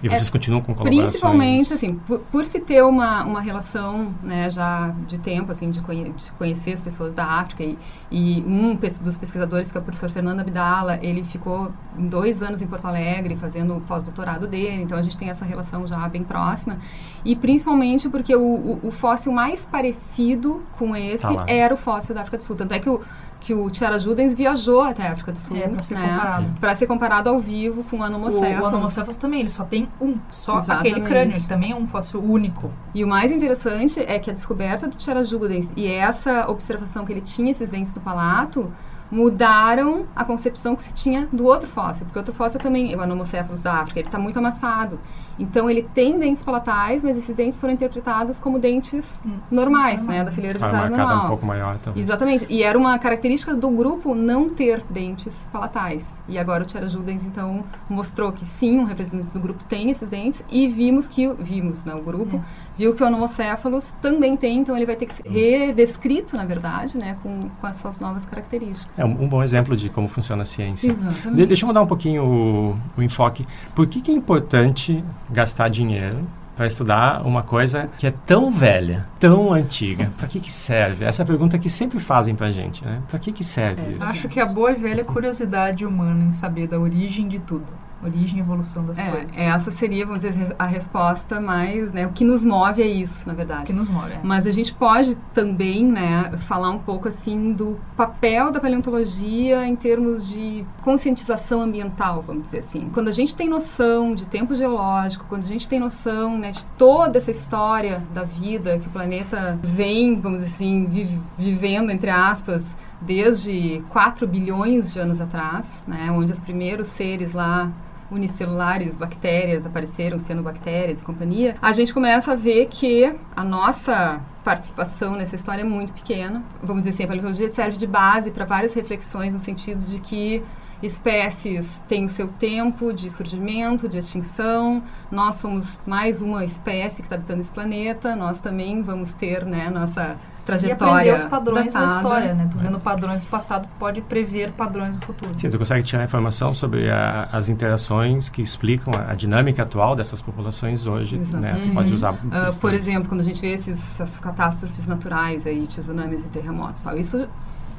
E 0.03 0.09
vocês 0.09 0.29
continuam 0.29 0.61
com 0.63 0.75
colaborações? 0.75 1.11
Principalmente, 1.11 1.73
assim, 1.73 1.95
por, 1.95 2.21
por 2.21 2.45
se 2.45 2.61
ter 2.61 2.83
uma, 2.85 3.25
uma 3.25 3.41
relação, 3.41 4.15
né, 4.23 4.51
já 4.51 4.95
de 5.07 5.17
tempo, 5.19 5.51
assim, 5.51 5.71
de, 5.71 5.81
conhe- 5.81 6.11
de 6.11 6.31
conhecer 6.33 6.73
as 6.73 6.81
pessoas 6.83 7.15
da 7.15 7.25
África 7.25 7.63
e, 7.65 7.79
e 8.11 8.45
um 8.47 8.75
dos 9.01 9.17
pesquisadores, 9.17 9.73
que 9.73 9.79
é 9.79 9.81
o 9.81 9.85
professor 9.85 10.11
Fernando 10.11 10.41
Abdala, 10.41 10.99
ele 11.03 11.25
ficou 11.25 11.73
dois 11.97 12.43
anos 12.43 12.61
em 12.61 12.67
Porto 12.67 12.87
Alegre 12.87 13.37
fazendo 13.37 13.75
o 13.77 13.81
pós-doutorado 13.81 14.47
dele, 14.47 14.83
então 14.83 14.99
a 14.99 15.03
gente 15.03 15.17
tem 15.17 15.31
essa 15.31 15.45
relação 15.47 15.87
já 15.87 15.97
bem 16.09 16.23
próxima. 16.23 16.79
E 17.25 17.35
principalmente 17.35 18.09
porque 18.09 18.37
o, 18.37 18.41
o, 18.43 18.81
o 18.85 18.91
fóssil 18.91 19.33
mais 19.33 19.65
parecido 19.65 20.61
com 20.79 20.95
esse 20.95 21.23
Tá 21.23 21.45
era 21.49 21.73
o 21.75 21.77
fóssil 21.77 22.15
da 22.15 22.21
África 22.21 22.37
do 22.37 22.45
Sul. 22.45 22.55
Tanto 22.55 22.73
é 22.75 22.79
que 22.79 22.89
o, 22.89 23.01
que 23.47 23.55
o 23.55 23.71
Tiara 23.71 23.97
Judens 23.97 24.35
viajou 24.35 24.81
até 24.83 25.07
a 25.07 25.13
África 25.13 25.31
do 25.31 25.39
Sul, 25.39 25.57
É, 25.57 25.69
pra 25.69 25.81
ser 25.81 25.95
né, 25.95 26.09
comparado. 26.09 26.47
para 26.61 26.75
ser 26.75 26.87
comparado 26.89 27.29
ao 27.31 27.39
vivo 27.39 27.85
com 27.85 27.99
o 27.99 28.01
O, 28.01 28.03
Anomocéfalos. 28.03 28.61
o 28.61 28.67
Anomocéfalos 28.67 29.17
também, 29.17 29.39
ele 29.39 29.51
só 29.51 29.63
tem 29.63 29.89
um, 30.01 30.19
só 30.29 30.59
Exatamente. 30.59 30.91
aquele 30.95 31.07
crânio, 31.07 31.37
ele 31.37 31.47
também 31.47 31.71
é 31.71 31.77
um 31.77 31.87
fóssil 31.87 32.21
único. 32.21 32.73
E 32.93 33.05
o 33.05 33.07
mais 33.07 33.31
interessante 33.31 34.01
é 34.01 34.19
que 34.19 34.29
a 34.33 34.35
descoberta 34.35 34.89
do 34.89 34.97
Tcherajudens 34.97 35.73
e 35.77 35.87
essa 35.87 36.51
observação 36.51 37.05
que 37.05 37.13
ele 37.13 37.21
tinha 37.21 37.53
esses 37.53 37.71
dentes 37.71 37.93
do 37.93 38.01
palato 38.01 38.73
mudaram 39.21 40.07
a 40.17 40.25
concepção 40.25 40.75
que 40.75 40.83
se 40.83 40.93
tinha 40.93 41.29
do 41.33 41.45
outro 41.47 41.69
fóssil, 41.69 42.05
porque 42.07 42.19
o 42.19 42.21
outro 42.21 42.35
fóssil 42.35 42.59
também, 42.61 42.95
o 42.97 43.01
Anomocéfalos 43.01 43.63
da 43.63 43.75
África, 43.75 44.01
ele 44.01 44.09
está 44.09 44.19
muito 44.19 44.39
amassado. 44.39 44.99
Então 45.39 45.69
ele 45.69 45.83
tem 45.83 46.19
dentes 46.19 46.43
palatais, 46.43 47.03
mas 47.03 47.17
esses 47.17 47.35
dentes 47.35 47.59
foram 47.59 47.73
interpretados 47.75 48.39
como 48.39 48.59
dentes 48.59 49.21
Hum. 49.25 49.37
normais, 49.51 50.05
né, 50.07 50.25
da 50.25 50.31
fileira 50.31 50.59
Ah, 50.61 50.67
dentária 50.67 50.85
arcada 50.87 51.09
normal. 51.09 51.25
um 51.25 51.29
pouco 51.29 51.47
maior, 51.47 51.77
talvez. 51.77 52.07
Exatamente. 52.07 52.47
E 52.49 52.63
era 52.63 52.77
uma 52.79 52.99
característica 52.99 53.55
do 53.55 53.69
grupo 53.71 54.15
não 54.15 54.49
ter 54.49 54.83
dentes 54.89 55.49
palatais. 55.53 56.15
E 56.29 56.39
agora 56.39 56.63
o 56.63 56.67
Tiara 56.67 56.89
Judens, 56.89 57.25
então, 57.27 57.65
mostrou 57.89 58.33
que 58.33 58.45
sim, 58.47 58.79
um 58.79 58.85
representante 58.85 59.31
do 59.33 59.41
grupo 59.41 59.63
tem 59.65 59.91
esses 59.91 60.09
dentes 60.09 60.43
e 60.51 60.69
vimos 60.69 61.07
que, 61.07 61.29
vimos, 61.35 61.85
né, 61.85 61.95
o 61.95 62.01
grupo, 62.03 62.43
viu 62.77 62.95
que 62.95 63.03
o 63.03 63.07
anomocéfalos 63.07 63.93
também 64.01 64.37
tem, 64.37 64.59
então 64.61 64.77
ele 64.77 64.87
vai 64.87 64.97
ter 64.97 65.07
que 65.07 65.15
ser 65.15 65.23
redescrito, 65.29 66.37
na 66.37 66.45
verdade, 66.45 66.97
né, 66.99 67.17
com, 67.23 67.41
com 67.61 67.67
as 67.67 67.77
suas 67.77 68.01
novas 68.01 68.25
características. 68.25 68.89
É 68.99 69.05
um, 69.05 69.25
um 69.25 69.29
bom 69.29 69.43
exemplo 69.43 69.77
de 69.77 69.89
como 69.91 70.09
funciona 70.09 70.43
a 70.43 70.47
ciência. 70.47 70.91
Exatamente. 70.91 71.37
De- 71.37 71.47
deixa 71.47 71.65
eu 71.65 71.67
mudar 71.69 71.83
um 71.83 71.87
pouquinho 71.87 72.25
o, 72.25 72.77
o 72.99 73.03
enfoque. 73.03 73.45
Por 73.75 73.87
que, 73.87 74.01
que 74.01 74.11
é 74.11 74.15
importante 74.15 75.05
gastar 75.31 75.69
dinheiro 75.69 76.27
para 76.57 76.67
estudar 76.67 77.27
uma 77.27 77.43
coisa 77.43 77.89
que 77.99 78.07
é 78.07 78.11
tão 78.11 78.51
velha, 78.51 79.03
tão 79.21 79.53
antiga? 79.53 80.11
Para 80.17 80.27
que, 80.27 80.41
que 80.41 80.51
serve? 80.53 81.05
Essa 81.05 81.23
é 81.23 81.25
a 81.25 81.27
pergunta 81.27 81.59
que 81.59 81.69
sempre 81.69 82.01
fazem 82.01 82.35
para 82.35 82.51
gente, 82.51 82.83
né? 82.85 83.03
Para 83.09 83.19
que, 83.19 83.31
que 83.31 83.45
serve 83.45 83.83
É, 83.83 83.91
isso? 83.93 84.05
Acho 84.05 84.29
que 84.29 84.41
a 84.41 84.47
boa 84.47 84.73
e 84.73 84.77
velha 84.77 85.05
curiosidade 85.05 85.85
humana 85.85 86.25
em 86.25 86.33
saber 86.33 86.67
da 86.67 86.79
origem 86.79 87.29
de 87.29 87.39
tudo. 87.39 87.67
Origem 88.05 88.39
e 88.39 88.41
evolução 88.41 88.85
das 88.85 89.01
coisas. 89.01 89.37
É, 89.37 89.47
essa 89.47 89.71
seria, 89.71 90.05
vamos 90.07 90.23
dizer, 90.23 90.55
a 90.59 90.67
resposta 90.67 91.41
mais, 91.41 91.93
né, 91.93 92.07
o 92.07 92.11
que 92.11 92.25
nos 92.25 92.45
move 92.45 92.83
é 92.83 92.87
isso, 92.87 93.27
na 93.27 93.33
verdade. 93.35 93.65
que 93.65 93.73
nos 93.73 93.89
move. 93.89 94.13
é. 94.13 94.21
Mas 94.23 94.47
a 94.47 94.51
gente 94.51 94.73
pode 94.75 95.17
também, 95.33 95.85
né, 95.85 96.31
falar 96.41 96.71
um 96.71 96.79
pouco 96.79 97.09
assim 97.09 97.53
do 97.53 97.79
papel 97.97 98.53
da 98.53 98.61
paleontologia 98.61 99.67
em 99.67 99.75
termos 99.75 100.29
de 100.29 100.65
conscientização 100.83 101.63
ambiental, 101.63 102.23
vamos 102.27 102.43
dizer 102.43 102.59
assim. 102.59 102.83
Quando 102.93 103.09
a 103.09 103.13
gente 103.13 103.35
tem 103.35 103.49
noção 103.49 104.15
de 104.15 104.29
tempo 104.29 104.55
geológico, 104.55 105.25
quando 105.29 105.45
a 105.45 105.49
gente 105.49 105.67
tem 105.67 105.81
noção, 105.81 106.39
né, 106.39 106.51
de 106.53 106.65
toda 106.79 107.19
essa 107.19 107.31
história 107.31 108.03
da 108.13 108.23
vida 108.25 108.79
que 108.79 108.89
o 108.89 108.91
planeta 108.91 109.59
vem, 109.63 110.21
vamos 110.21 110.41
dizer 110.43 110.55
assim, 110.55 110.87
vi- 110.87 111.19
vivendo 111.39 111.91
entre 111.91 112.11
aspas, 112.11 112.65
desde 113.01 113.83
4 113.91 114.27
bilhões 114.27 114.93
de 114.93 114.99
anos 114.99 115.21
atrás, 115.21 115.85
né, 115.87 116.11
onde 116.11 116.33
os 116.33 116.41
primeiros 116.41 116.87
seres 116.89 117.33
lá 117.33 117.71
unicelulares, 118.11 118.97
bactérias 118.97 119.67
apareceram, 119.67 120.19
cianobactérias 120.19 121.01
e 121.01 121.05
companhia, 121.05 121.57
a 121.61 121.73
gente 121.73 121.93
começa 121.93 122.33
a 122.33 122.37
ver 122.37 122.67
que 122.67 123.13
a 123.35 123.45
nossa 123.45 124.21
participação 124.45 125.17
nessa 125.17 125.35
história 125.35 125.63
é 125.63 125.65
muito 125.65 125.93
pequena. 125.93 126.43
Vamos 126.63 126.83
dizer 126.83 126.95
assim, 126.95 127.05
a 127.05 127.07
paleontologia 127.09 127.49
serve 127.49 127.77
de 127.77 127.87
base 127.87 128.31
para 128.31 128.45
várias 128.45 128.75
reflexões 128.75 129.33
no 129.33 129.39
sentido 129.39 129.85
de 129.85 129.99
que 129.99 130.43
espécies 130.83 131.83
têm 131.89 132.05
o 132.05 132.09
seu 132.09 132.29
tempo 132.29 132.93
de 132.93 133.11
surgimento, 133.11 133.89
de 133.89 133.99
extinção. 133.99 134.83
Nós 135.11 135.37
somos 135.37 135.79
mais 135.87 136.21
uma 136.23 136.45
espécie 136.45 136.97
que 136.97 137.03
está 137.03 137.17
habitando 137.17 137.41
esse 137.41 137.51
planeta. 137.51 138.15
Nós 138.15 138.41
também 138.41 138.83
vamos 138.83 139.13
ter, 139.15 139.45
né, 139.45 139.71
nossa 139.71 140.17
E 140.55 140.59
trajetória 140.59 140.95
aprender 141.13 141.15
os 141.17 141.25
padrões 141.25 141.73
da 141.75 141.81
datada. 141.81 141.97
história, 141.97 142.35
né? 142.35 142.49
Tu 142.51 142.59
vendo 142.59 142.79
padrões 142.81 143.25
do 143.25 143.29
passado, 143.29 143.65
tu 143.69 143.71
pode 143.79 144.01
prever 144.03 144.53
padrões 144.53 144.97
do 144.97 145.05
futuro. 145.05 145.33
Sim, 145.39 145.51
tu 145.51 145.59
consegue 145.59 145.83
tirar 145.85 146.05
informação 146.05 146.55
sobre 146.55 146.89
a- 146.91 147.29
as 147.33 147.49
interações 147.49 148.29
que 148.29 148.41
explicam 148.43 148.95
a, 148.95 149.11
a 149.11 149.15
dinâmica 149.15 149.63
atual 149.65 149.97
dessas 149.97 150.23
populações 150.23 150.87
hoje, 150.87 151.19
né? 151.37 151.61
Tu 151.65 151.71
pode 151.71 151.93
usar... 151.93 152.13
Questões- 152.17 152.59
por 152.59 152.73
exemplo, 152.75 153.09
quando 153.09 153.21
a 153.23 153.25
gente 153.25 153.41
vê 153.41 153.53
esses, 153.53 154.01
essas 154.01 154.19
catástrofes 154.21 154.87
naturais 154.87 155.47
aí, 155.47 155.67
tsunamis 155.67 156.25
e 156.25 156.29
terremotos, 156.29 156.83
tal, 156.83 156.97
isso 156.97 157.27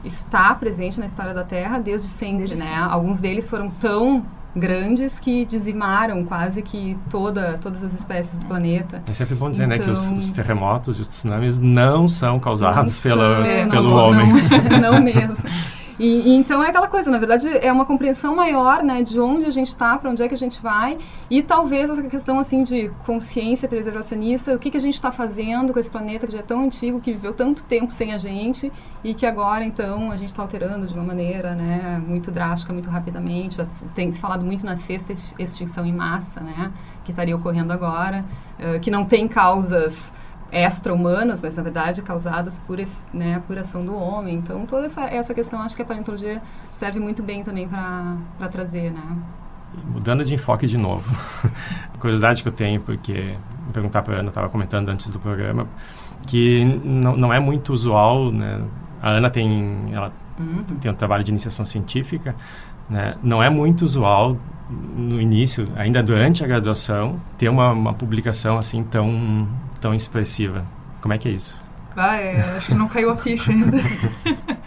está 0.03 0.53
presente 0.55 0.99
na 0.99 1.05
história 1.05 1.33
da 1.33 1.43
Terra 1.43 1.79
desde 1.79 2.07
sempre, 2.07 2.45
Desde 2.45 2.55
né? 2.57 2.65
sempre. 2.71 2.79
Alguns 2.93 3.19
deles 3.19 3.49
foram 3.49 3.69
tão 3.69 4.23
grandes 4.57 5.19
que 5.19 5.45
dizimaram 5.45 6.23
quase 6.25 6.61
que 6.61 6.97
toda, 7.09 7.57
todas 7.61 7.83
as 7.83 7.93
espécies 7.93 8.39
do 8.39 8.45
planeta. 8.45 9.01
É 9.09 9.13
sempre 9.13 9.35
bom 9.35 9.49
dizer, 9.51 9.67
né, 9.67 9.77
que 9.79 9.89
os, 9.89 10.05
Então- 10.05 10.17
os 10.17 10.31
terremotos 10.31 10.97
e 10.97 11.01
os 11.01 11.07
tsunamis 11.07 11.57
não 11.57 12.07
são 12.07 12.39
causados 12.39 12.95
Não 12.97 13.03
pelo, 13.03 13.21
são, 13.21 13.69
pelo 13.69 13.89
não, 13.89 13.95
homem. 13.97 14.27
Não, 14.69 14.91
não 14.93 15.01
mesmo. 15.01 15.37
E, 15.99 16.29
e, 16.29 16.35
então 16.35 16.63
é 16.63 16.69
aquela 16.69 16.87
coisa, 16.87 17.09
na 17.09 17.17
verdade, 17.17 17.49
é 17.49 17.71
uma 17.71 17.85
compreensão 17.85 18.35
maior, 18.35 18.83
né, 18.83 19.01
de 19.01 19.19
onde 19.19 19.45
a 19.45 19.49
gente 19.49 19.69
está, 19.69 19.97
para 19.97 20.11
onde 20.11 20.21
é 20.21 20.27
que 20.27 20.35
a 20.35 20.37
gente 20.37 20.61
vai, 20.61 20.97
e 21.29 21.41
talvez 21.41 21.89
essa 21.89 22.03
questão 22.03 22.39
assim 22.39 22.63
de 22.63 22.89
consciência 23.05 23.67
preservacionista, 23.67 24.53
o 24.53 24.59
que, 24.59 24.69
que 24.69 24.77
a 24.77 24.81
gente 24.81 24.93
está 24.93 25.11
fazendo 25.11 25.73
com 25.73 25.79
esse 25.79 25.89
planeta 25.89 26.27
que 26.27 26.33
já 26.33 26.39
é 26.39 26.43
tão 26.43 26.61
antigo, 26.61 26.99
que 26.99 27.11
viveu 27.11 27.33
tanto 27.33 27.63
tempo 27.63 27.91
sem 27.91 28.13
a 28.13 28.17
gente 28.17 28.71
e 29.03 29.13
que 29.13 29.25
agora 29.25 29.63
então 29.63 30.11
a 30.11 30.15
gente 30.15 30.29
está 30.29 30.41
alterando 30.41 30.85
de 30.85 30.93
uma 30.93 31.03
maneira, 31.03 31.55
né, 31.55 32.01
muito 32.05 32.29
drástica, 32.29 32.71
muito 32.71 32.89
rapidamente. 32.89 33.57
Já 33.57 33.65
tem 33.95 34.11
se 34.11 34.21
falado 34.21 34.45
muito 34.45 34.65
na 34.65 34.75
sexta 34.75 35.13
extinção 35.39 35.85
em 35.85 35.93
massa, 35.93 36.39
né, 36.41 36.71
que 37.03 37.11
estaria 37.11 37.35
ocorrendo 37.35 37.73
agora, 37.73 38.23
uh, 38.59 38.79
que 38.79 38.91
não 38.91 39.03
tem 39.03 39.27
causas 39.27 40.11
extra-humanas, 40.51 41.41
mas 41.41 41.55
na 41.55 41.63
verdade 41.63 42.01
causadas 42.01 42.59
por, 42.59 42.79
né, 43.13 43.41
por 43.47 43.57
ação 43.57 43.85
do 43.85 43.95
homem. 43.95 44.35
Então 44.35 44.65
toda 44.65 44.85
essa, 44.85 45.01
essa 45.05 45.33
questão 45.33 45.61
acho 45.61 45.75
que 45.75 45.81
a 45.81 45.85
paleontologia 45.85 46.41
serve 46.73 46.99
muito 46.99 47.21
bem 47.21 47.43
também 47.43 47.67
para 47.67 48.47
trazer, 48.49 48.91
né? 48.91 49.17
Mudando 49.93 50.23
de 50.23 50.33
enfoque 50.33 50.65
de 50.65 50.77
novo, 50.77 51.09
curiosidade 51.99 52.41
que 52.41 52.47
eu 52.47 52.53
tenho, 52.53 52.79
porque 52.81 53.35
perguntar 53.73 54.01
para 54.01 54.15
a 54.15 54.19
Ana, 54.19 54.29
estava 54.29 54.49
comentando 54.49 54.89
antes 54.89 55.09
do 55.09 55.19
programa, 55.19 55.67
que 56.25 56.63
não, 56.83 57.15
não 57.15 57.33
é 57.33 57.39
muito 57.39 57.73
usual, 57.73 58.31
né? 58.31 58.61
A 59.01 59.09
Ana 59.11 59.29
tem, 59.29 59.91
ela 59.93 60.11
uhum. 60.39 60.63
tem 60.79 60.89
um 60.89 60.95
trabalho 60.95 61.23
de 61.23 61.31
iniciação 61.31 61.65
científica, 61.65 62.35
né? 62.89 63.15
Não 63.21 63.43
é 63.43 63.49
muito 63.49 63.83
usual 63.83 64.37
no 64.69 65.21
início, 65.21 65.67
ainda 65.75 66.01
durante 66.03 66.43
a 66.43 66.47
graduação, 66.47 67.19
ter 67.37 67.49
uma, 67.49 67.71
uma 67.71 67.93
publicação 67.93 68.57
assim 68.57 68.83
tão, 68.83 69.47
tão 69.79 69.93
expressiva. 69.93 70.65
Como 71.01 71.13
é 71.13 71.17
que 71.17 71.27
é 71.27 71.31
isso? 71.31 71.63
Ah, 71.95 72.17
é, 72.17 72.39
acho 72.57 72.67
que 72.67 72.75
não 72.75 72.87
caiu 72.87 73.09
a 73.09 73.17
ficha 73.17 73.51
ainda. 73.51 73.77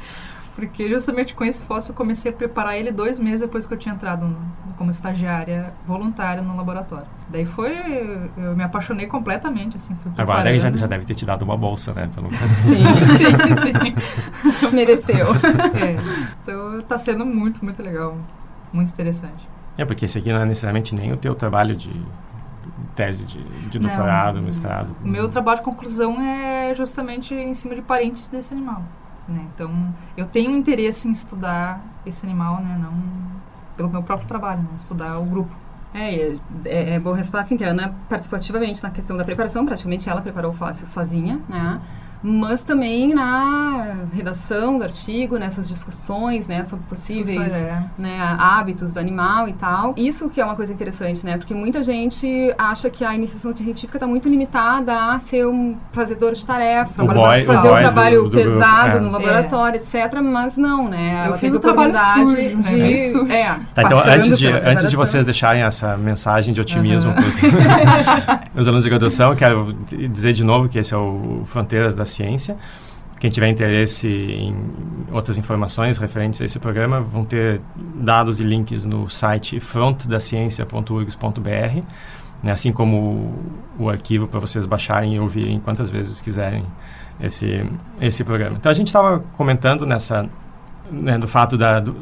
Porque 0.57 0.89
justamente 0.89 1.33
com 1.33 1.43
esse 1.45 1.63
fóssil 1.63 1.93
eu 1.93 1.97
comecei 1.97 2.31
a 2.31 2.35
preparar 2.35 2.77
ele 2.77 2.93
dois 2.93 3.19
meses 3.19 3.41
depois 3.41 3.67
que 3.67 3.73
eu 3.73 3.79
tinha 3.79 3.95
entrado 3.95 4.27
no, 4.27 4.37
como 4.77 4.91
estagiária 4.91 5.73
voluntária 5.87 6.43
no 6.43 6.55
laboratório. 6.55 7.07
Daí 7.31 7.47
foi, 7.47 7.73
eu 8.37 8.55
me 8.55 8.63
apaixonei 8.63 9.07
completamente, 9.07 9.77
assim, 9.77 9.97
Agora 10.19 10.51
ele 10.51 10.61
já, 10.61 10.71
já 10.71 10.87
deve 10.87 11.07
ter 11.07 11.15
te 11.15 11.25
dado 11.25 11.45
uma 11.45 11.57
bolsa, 11.57 11.95
né? 11.95 12.11
Pelo 12.15 12.31
menos. 12.31 12.59
Sim, 12.59 12.85
sim, 13.17 13.61
sim. 13.63 14.69
Mereceu. 14.75 15.29
É, 15.75 15.97
então 16.43 16.83
tá 16.83 16.99
sendo 16.99 17.25
muito, 17.25 17.65
muito 17.65 17.83
legal. 17.83 18.19
Muito 18.73 18.91
interessante. 18.93 19.49
É, 19.79 19.85
porque 19.85 20.05
esse 20.05 20.19
aqui 20.19 20.31
não 20.31 20.41
é 20.41 20.45
necessariamente 20.45 20.95
nem 20.95 21.13
o 21.13 21.17
teu 21.17 21.35
trabalho 21.35 21.75
de 21.75 21.91
tese 23.01 23.25
de, 23.25 23.43
de 23.43 23.79
doutorado, 23.79 24.37
não, 24.37 24.43
mestrado. 24.43 24.95
O 25.03 25.09
meu 25.09 25.29
trabalho 25.29 25.59
de 25.59 25.65
conclusão 25.65 26.21
é 26.21 26.75
justamente 26.75 27.35
em 27.35 27.55
cima 27.55 27.75
de 27.75 27.83
parentes 27.83 28.29
desse 28.29 28.53
animal. 28.53 28.83
Né? 29.27 29.47
Então, 29.55 29.95
eu 30.17 30.27
tenho 30.27 30.51
interesse 30.51 31.09
em 31.09 31.13
estudar 31.13 31.81
esse 32.05 32.27
animal, 32.27 32.61
né? 32.61 32.79
não 32.81 32.95
pelo 33.77 33.89
meu 33.89 34.03
próprio 34.03 34.29
trabalho, 34.29 34.63
não 34.69 34.77
estudar 34.77 35.19
o 35.19 35.25
grupo. 35.25 35.57
É, 35.95 36.37
é, 36.67 36.95
é 36.95 37.01
bom 37.01 37.13
ressaltar 37.13 37.43
assim, 37.43 37.57
que 37.57 37.65
a 37.65 37.69
Ana 37.69 37.95
participou 38.09 38.37
ativamente 38.37 38.83
na 38.83 38.91
questão 38.91 39.17
da 39.17 39.25
preparação, 39.25 39.65
praticamente 39.65 40.09
ela 40.09 40.21
preparou 40.21 40.51
o 40.51 40.55
fóssil 40.55 40.87
sozinha, 40.87 41.41
né? 41.49 41.81
Mas 42.23 42.63
também 42.63 43.15
na 43.15 43.97
redação 44.13 44.79
do 44.79 44.85
artigo, 44.85 45.39
nessas 45.39 45.69
discussões, 45.69 46.47
né, 46.47 46.65
sobre 46.65 46.85
possíveis 46.87 47.53
é. 47.53 47.83
né, 47.99 48.19
hábitos 48.39 48.93
do 48.93 49.01
animal 49.01 49.49
e 49.49 49.53
tal. 49.55 49.95
Isso 49.97 50.29
que 50.29 50.41
é 50.41 50.45
uma 50.45 50.55
coisa 50.55 50.73
interessante, 50.73 51.25
né, 51.25 51.37
porque 51.37 51.55
muita 51.55 51.83
gente 51.83 52.55
acha 52.59 52.91
que 52.91 53.05
a 53.05 53.15
iniciação 53.15 53.57
científica 53.57 53.97
está 53.97 54.07
muito 54.07 54.29
limitada 54.29 55.13
a 55.13 55.19
ser 55.19 55.47
um 55.47 55.77
fazedor 55.93 56.33
de 56.33 56.45
tarefa, 56.45 57.05
boy, 57.05 57.41
fazer 57.43 57.69
um 57.69 57.77
trabalho 57.77 58.23
do, 58.25 58.31
do 58.31 58.37
pesado 58.37 58.99
é. 58.99 59.01
no 59.01 59.11
laboratório, 59.11 59.79
é. 59.79 59.81
etc. 59.81 60.21
Mas 60.23 60.57
não, 60.57 60.89
né, 60.89 61.23
ela 61.25 61.37
Eu 61.37 61.39
fiz 61.39 61.55
o 61.55 61.61
trabalho 61.61 61.95
sujo, 61.97 62.37
de, 62.37 62.55
né? 62.55 63.41
é, 63.41 63.61
tá, 63.75 63.83
então 63.83 63.99
antes 63.99 64.39
de 64.39 64.47
antes 64.47 64.91
de 64.91 64.97
vocês 64.97 65.25
deixarem 65.25 65.63
essa 65.63 65.97
mensagem 65.97 66.53
de 66.53 66.61
otimismo 66.61 67.11
uhum. 67.11 67.17
para 67.17 68.41
os 68.55 68.69
alunos 68.69 68.85
de 68.85 68.91
graduação, 68.91 69.35
quero 69.35 69.73
dizer 70.11 70.33
de 70.33 70.45
novo 70.45 70.69
que 70.69 70.79
esse 70.79 70.93
é 70.93 70.97
o 70.97 71.43
Fronteiras 71.47 71.95
da 71.95 72.05
Ciência. 72.11 72.57
Quem 73.21 73.31
tiver 73.31 73.49
interesse 73.49 74.09
em 74.09 74.57
outras 75.13 75.37
informações 75.37 75.99
referentes 75.99 76.41
a 76.41 76.47
esse 76.47 76.59
programa, 76.59 77.03
vão 77.03 77.23
ter 77.23 77.61
dados 77.77 78.41
e 78.41 78.43
links 78.43 78.87
no 78.87 79.11
site 79.11 79.61
frontdaciencia.urgs.br, 79.61 81.83
né, 82.43 82.51
assim 82.51 82.73
como 82.73 83.35
o, 83.79 83.91
arquivo 83.91 84.27
para 84.27 84.41
vocês 84.41 84.65
baixarem 84.65 85.17
e 85.17 85.21
ouvirem 85.21 85.61
quantas 85.61 85.91
vezes 85.91 86.23
quiserem 86.23 86.65
esse, 87.21 87.63
esse 88.01 88.25
programa. 88.25 88.57
Então, 88.57 88.71
a 88.71 88.75
gente 88.75 88.87
estava 88.87 89.23
comentando 89.37 89.85
nessa, 89.85 90.27
né, 90.91 91.19
do 91.19 91.29
fato 91.29 91.59
da, 91.59 91.79
do, 91.79 91.95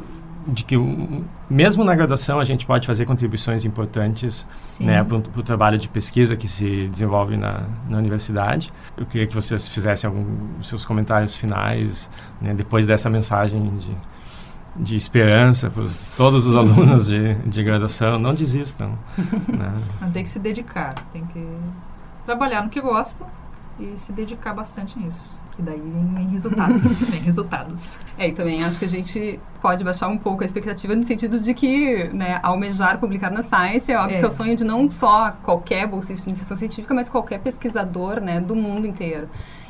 de 0.49 0.63
que 0.63 0.75
mesmo 1.49 1.83
na 1.83 1.95
graduação 1.95 2.39
a 2.39 2.43
gente 2.43 2.65
pode 2.65 2.85
fazer 2.87 3.05
contribuições 3.05 3.65
importantes 3.65 4.47
né, 4.79 5.03
para 5.03 5.17
o 5.17 5.43
trabalho 5.43 5.77
de 5.77 5.87
pesquisa 5.87 6.35
que 6.35 6.47
se 6.47 6.87
desenvolve 6.87 7.37
na, 7.37 7.63
na 7.87 7.97
universidade. 7.97 8.71
Eu 8.97 9.05
queria 9.05 9.27
que 9.27 9.33
vocês 9.33 9.67
fizessem 9.67 10.07
alguns 10.07 10.67
seus 10.67 10.83
comentários 10.85 11.35
finais 11.35 12.09
né, 12.41 12.53
depois 12.53 12.85
dessa 12.85 13.09
mensagem 13.09 13.77
de, 13.77 13.97
de 14.75 14.95
esperança 14.95 15.69
para 15.69 15.83
todos 16.15 16.45
os 16.45 16.55
alunos 16.55 17.07
de, 17.07 17.33
de 17.35 17.63
graduação. 17.63 18.19
Não 18.19 18.33
desistam. 18.33 18.97
né? 19.47 19.73
Tem 20.13 20.23
que 20.23 20.29
se 20.29 20.39
dedicar, 20.39 20.93
tem 21.11 21.25
que 21.25 21.45
trabalhar 22.25 22.63
no 22.63 22.69
que 22.69 22.81
gosta 22.81 23.25
e 23.79 23.97
se 23.97 24.11
dedicar 24.11 24.53
bastante 24.53 24.97
nisso. 24.99 25.37
E 25.59 25.61
daí 25.61 25.81
vem 26.15 26.29
resultados, 26.29 27.09
vem 27.11 27.19
resultados. 27.19 27.99
É, 28.17 28.29
e 28.29 28.31
também 28.31 28.63
acho 28.63 28.79
que 28.79 28.85
a 28.85 28.89
gente 28.89 29.37
pode 29.61 29.83
baixar 29.83 30.07
um 30.07 30.17
pouco 30.17 30.41
a 30.41 30.45
expectativa 30.45 30.95
no 30.95 31.03
sentido 31.03 31.37
de 31.37 31.53
que, 31.53 32.05
né, 32.13 32.39
almejar 32.41 32.97
publicar 32.97 33.29
na 33.29 33.41
Science 33.41 33.91
é 33.91 33.97
óbvio 33.97 34.15
é. 34.15 34.19
que 34.19 34.25
é 34.25 34.27
o 34.27 34.31
sonho 34.31 34.55
de 34.55 34.63
não 34.63 34.89
só 34.89 35.31
qualquer 35.43 35.85
bolsista 35.85 36.23
de 36.23 36.29
iniciação 36.29 36.55
científica, 36.55 36.93
mas 36.93 37.09
qualquer 37.09 37.41
pesquisador, 37.41 38.21
né, 38.21 38.39
do 38.39 38.55
mundo 38.55 38.87
inteiro. 38.87 39.27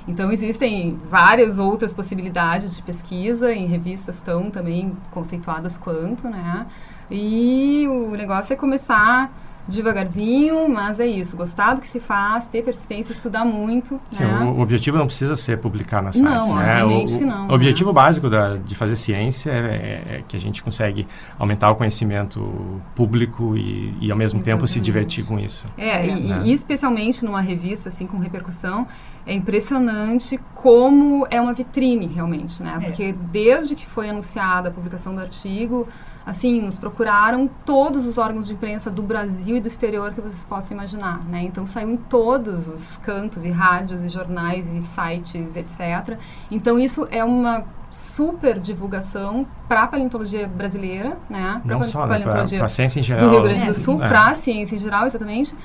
Então, 0.08 0.32
existem 0.32 1.00
várias 1.10 1.58
outras 1.58 1.92
possibilidades 1.92 2.76
de 2.76 2.84
pesquisa 2.84 3.52
em 3.54 3.66
revistas 3.66 4.22
tão 4.22 4.50
também 4.50 4.96
conceituadas 5.12 5.78
quanto, 5.78 6.28
né? 6.30 6.66
E 7.12 7.88
o 7.88 8.12
negócio 8.12 8.54
é 8.54 8.56
começar 8.56 9.32
devagarzinho, 9.70 10.68
mas 10.68 11.00
é 11.00 11.08
isso. 11.08 11.38
Gostar 11.38 11.76
do 11.76 11.82
que 11.82 11.88
se 11.88 12.00
faz, 12.00 12.48
ter 12.48 12.64
persistência, 12.64 13.12
estudar 13.12 13.46
muito. 13.46 14.00
Sim, 14.12 14.24
né? 14.24 14.44
o, 14.44 14.62
objetivo 14.62 14.98
não 14.98 15.06
precisa 15.06 15.36
ser 15.36 15.60
publicar 15.60 16.02
na 16.02 16.12
Science, 16.12 16.50
não, 16.50 16.58
né? 16.58 16.84
Obviamente 16.84 17.16
o, 17.16 17.18
que 17.20 17.26
não. 17.26 17.48
O 17.48 17.54
objetivo 17.54 17.90
né? 17.90 17.96
básico 17.96 18.30
da, 18.30 18.56
de 18.56 18.76
fazer 18.76 18.96
ciência 18.96 19.52
é, 19.52 19.56
é, 19.56 20.16
é, 20.16 20.24
que 20.28 20.36
a 20.36 20.40
gente 20.40 20.64
consegue 20.64 21.08
aumentar 21.38 21.72
o 21.72 21.76
conhecimento 21.76 22.82
público 22.96 23.56
e, 23.56 23.96
e 24.02 24.12
ao 24.12 24.18
mesmo 24.18 24.40
Exatamente. 24.40 24.46
tempo, 24.46 24.68
se 24.68 24.80
divertir 24.80 25.26
com 25.26 25.40
isso. 25.40 25.66
É, 25.78 26.06
e, 26.06 26.28
né? 26.28 26.42
e 26.46 26.54
especialmente 26.54 27.24
numa 27.24 27.42
revista 27.42 27.90
assim 27.90 28.06
com 28.08 28.18
repercussão, 28.18 28.88
é 29.26 29.34
impressionante 29.34 30.40
como 30.56 31.28
é 31.30 31.40
uma 31.40 31.54
vitrine 31.54 32.08
realmente, 32.08 32.64
né? 32.64 32.78
É. 32.82 32.86
Porque 32.86 33.14
desde 33.32 33.76
que 33.76 33.86
foi 33.86 34.10
anunciada 34.10 34.70
a 34.70 34.72
publicação 34.72 35.14
do 35.14 35.22
artigo, 35.22 35.88
assim, 36.26 36.62
nos 36.62 36.78
procuraram 36.78 37.50
todos 37.66 38.06
os 38.06 38.18
órgãos 38.18 38.48
de 38.48 38.54
imprensa 38.54 38.90
do 38.90 39.02
Brasil 39.02 39.58
e 39.58 39.62
do 39.62 39.68
exterior 39.68 40.14
que 40.14 40.22
vocês 40.22 40.46
possam 40.46 40.78
imaginar, 40.78 41.24
né? 41.26 41.44
Então 41.44 41.66
saiu 41.66 41.90
em 41.90 41.98
todos 41.98 42.68
os 42.68 42.98
cantos 42.98 43.44
e 43.44 43.50
rádios 43.50 44.04
e 44.04 44.10
jornais 44.10 44.74
e 44.76 44.82
sites, 44.82 45.56
etc. 45.56 46.18
Então 46.52 46.80
isso 46.80 47.08
é 47.10 47.24
uma 47.24 47.64
super 47.90 48.60
divulgação 48.60 49.48
para 49.68 49.84
a 49.84 49.88
paleontologia 49.88 50.48
brasileira, 50.48 51.18
né? 51.30 51.62
Pra 51.66 51.76
Não 51.76 51.84
só, 51.84 52.06
né? 52.06 52.20
Para 52.20 52.44
a 52.44 52.68
ciência 52.68 53.00
em 53.00 53.04
geral. 53.04 53.26
Do 53.26 53.32
Rio 53.32 53.42
Grande 53.42 53.66
do 53.66 53.74
Sul, 53.74 54.04
é. 54.04 54.08
para 54.08 54.28
a 54.28 54.36
ciência 54.36 54.76
em 54.76 54.80
geral, 54.80 55.06
exatamente 55.06 55.56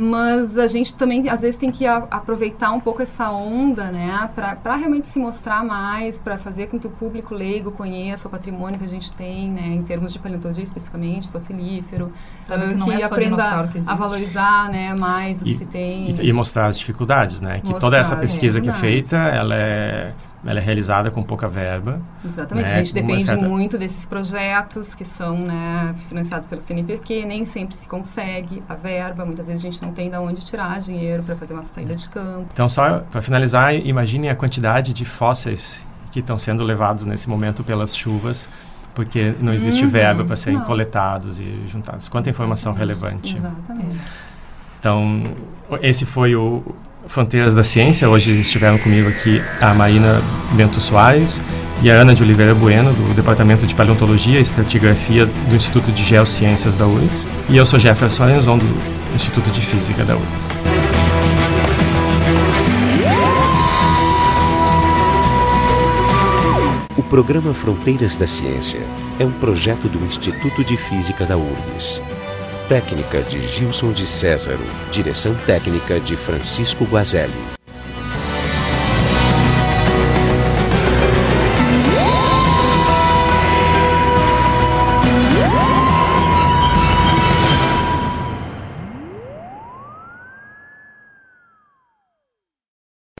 mas 0.00 0.56
a 0.56 0.68
gente 0.68 0.94
também 0.94 1.28
às 1.28 1.42
vezes 1.42 1.58
tem 1.58 1.72
que 1.72 1.84
a, 1.84 1.96
aproveitar 2.08 2.70
um 2.70 2.78
pouco 2.78 3.02
essa 3.02 3.32
onda, 3.32 3.86
né, 3.86 4.30
para 4.32 4.76
realmente 4.76 5.08
se 5.08 5.18
mostrar 5.18 5.64
mais, 5.64 6.16
para 6.16 6.36
fazer 6.36 6.68
com 6.68 6.78
que 6.78 6.86
o 6.86 6.90
público 6.90 7.34
leigo 7.34 7.72
conheça 7.72 8.28
o 8.28 8.30
patrimônio 8.30 8.78
que 8.78 8.84
a 8.84 8.88
gente 8.88 9.10
tem, 9.10 9.50
né, 9.50 9.66
em 9.66 9.82
termos 9.82 10.12
de 10.12 10.20
paleontologia 10.20 10.62
especificamente, 10.62 11.28
fossilífero, 11.28 12.12
uh, 12.48 12.78
que, 12.78 12.84
que 12.84 13.02
é 13.02 13.04
aprenda 13.04 13.66
que 13.72 13.78
a 13.90 13.94
valorizar, 13.96 14.70
né, 14.70 14.94
mais 14.96 15.42
o 15.42 15.44
que 15.44 15.50
e, 15.50 15.54
se 15.54 15.66
tem. 15.66 16.10
e, 16.10 16.28
e, 16.28 16.32
mostrar 16.32 16.66
as 16.66 16.78
dificuldades, 16.78 17.40
né, 17.40 17.58
que 17.58 17.66
mostrar, 17.66 17.80
toda 17.80 17.96
essa 17.96 18.14
pesquisa 18.14 18.60
é, 18.60 18.62
que 18.62 18.70
é 18.70 18.74
feita, 18.74 19.16
ela 19.16 19.56
é 19.56 20.14
ela 20.46 20.60
é 20.60 20.62
realizada 20.62 21.10
com 21.10 21.22
pouca 21.22 21.48
verba. 21.48 22.00
Exatamente, 22.24 22.66
né, 22.66 22.74
a 22.74 22.78
gente 22.78 22.94
depende 22.94 23.24
certa... 23.24 23.48
muito 23.48 23.76
desses 23.76 24.06
projetos 24.06 24.94
que 24.94 25.04
são 25.04 25.38
né, 25.38 25.94
financiados 26.08 26.46
pelo 26.46 26.60
CNPq, 26.60 27.24
nem 27.26 27.44
sempre 27.44 27.76
se 27.76 27.88
consegue 27.88 28.62
a 28.68 28.74
verba, 28.74 29.24
muitas 29.24 29.48
vezes 29.48 29.64
a 29.64 29.70
gente 29.70 29.82
não 29.82 29.92
tem 29.92 30.10
de 30.10 30.16
onde 30.16 30.44
tirar 30.44 30.80
dinheiro 30.80 31.22
para 31.22 31.34
fazer 31.36 31.54
uma 31.54 31.64
saída 31.64 31.94
de 31.96 32.08
campo. 32.08 32.46
Então, 32.52 32.68
só 32.68 33.00
para 33.00 33.20
finalizar, 33.20 33.74
imaginem 33.74 34.30
a 34.30 34.34
quantidade 34.34 34.92
de 34.92 35.04
fósseis 35.04 35.86
que 36.10 36.20
estão 36.20 36.38
sendo 36.38 36.62
levados 36.62 37.04
nesse 37.04 37.28
momento 37.28 37.64
pelas 37.64 37.96
chuvas, 37.96 38.48
porque 38.94 39.34
não 39.40 39.52
existe 39.52 39.84
uhum, 39.84 39.90
verba 39.90 40.24
para 40.24 40.36
serem 40.36 40.58
não. 40.58 40.66
coletados 40.66 41.38
e 41.38 41.62
juntados. 41.66 42.08
Quanta 42.08 42.30
informação 42.30 42.72
relevante. 42.72 43.36
Exatamente. 43.36 43.96
Então, 44.78 45.24
esse 45.82 46.06
foi 46.06 46.34
o, 46.34 46.64
Fronteiras 47.08 47.54
da 47.54 47.64
Ciência. 47.64 48.08
Hoje 48.08 48.30
estiveram 48.32 48.78
comigo 48.78 49.08
aqui 49.08 49.42
a 49.60 49.74
Marina 49.74 50.20
Bento 50.52 50.80
Soares 50.80 51.40
e 51.82 51.90
a 51.90 51.94
Ana 51.94 52.14
de 52.14 52.22
Oliveira 52.22 52.54
Bueno, 52.54 52.92
do 52.92 53.14
Departamento 53.14 53.66
de 53.66 53.74
Paleontologia 53.74 54.38
e 54.38 54.42
Estratigrafia 54.42 55.26
do 55.26 55.56
Instituto 55.56 55.90
de 55.90 56.04
Geociências 56.04 56.76
da 56.76 56.86
URGS. 56.86 57.26
E 57.48 57.56
eu 57.56 57.64
sou 57.64 57.78
Jefferson 57.78 58.24
Arenzon, 58.24 58.58
do 58.58 58.66
Instituto 59.14 59.50
de 59.50 59.60
Física 59.60 60.04
da 60.04 60.14
URGS. 60.14 60.48
O 66.96 67.02
programa 67.02 67.54
Fronteiras 67.54 68.16
da 68.16 68.26
Ciência 68.26 68.80
é 69.18 69.24
um 69.24 69.32
projeto 69.32 69.88
do 69.88 70.04
Instituto 70.04 70.62
de 70.62 70.76
Física 70.76 71.24
da 71.24 71.36
URGS. 71.36 72.02
Técnica 72.68 73.22
de 73.22 73.40
Gilson 73.48 73.94
de 73.94 74.06
Césaro. 74.06 74.62
Direção 74.92 75.34
técnica 75.46 75.98
de 75.98 76.14
Francisco 76.14 76.84
Guazelli. 76.84 77.57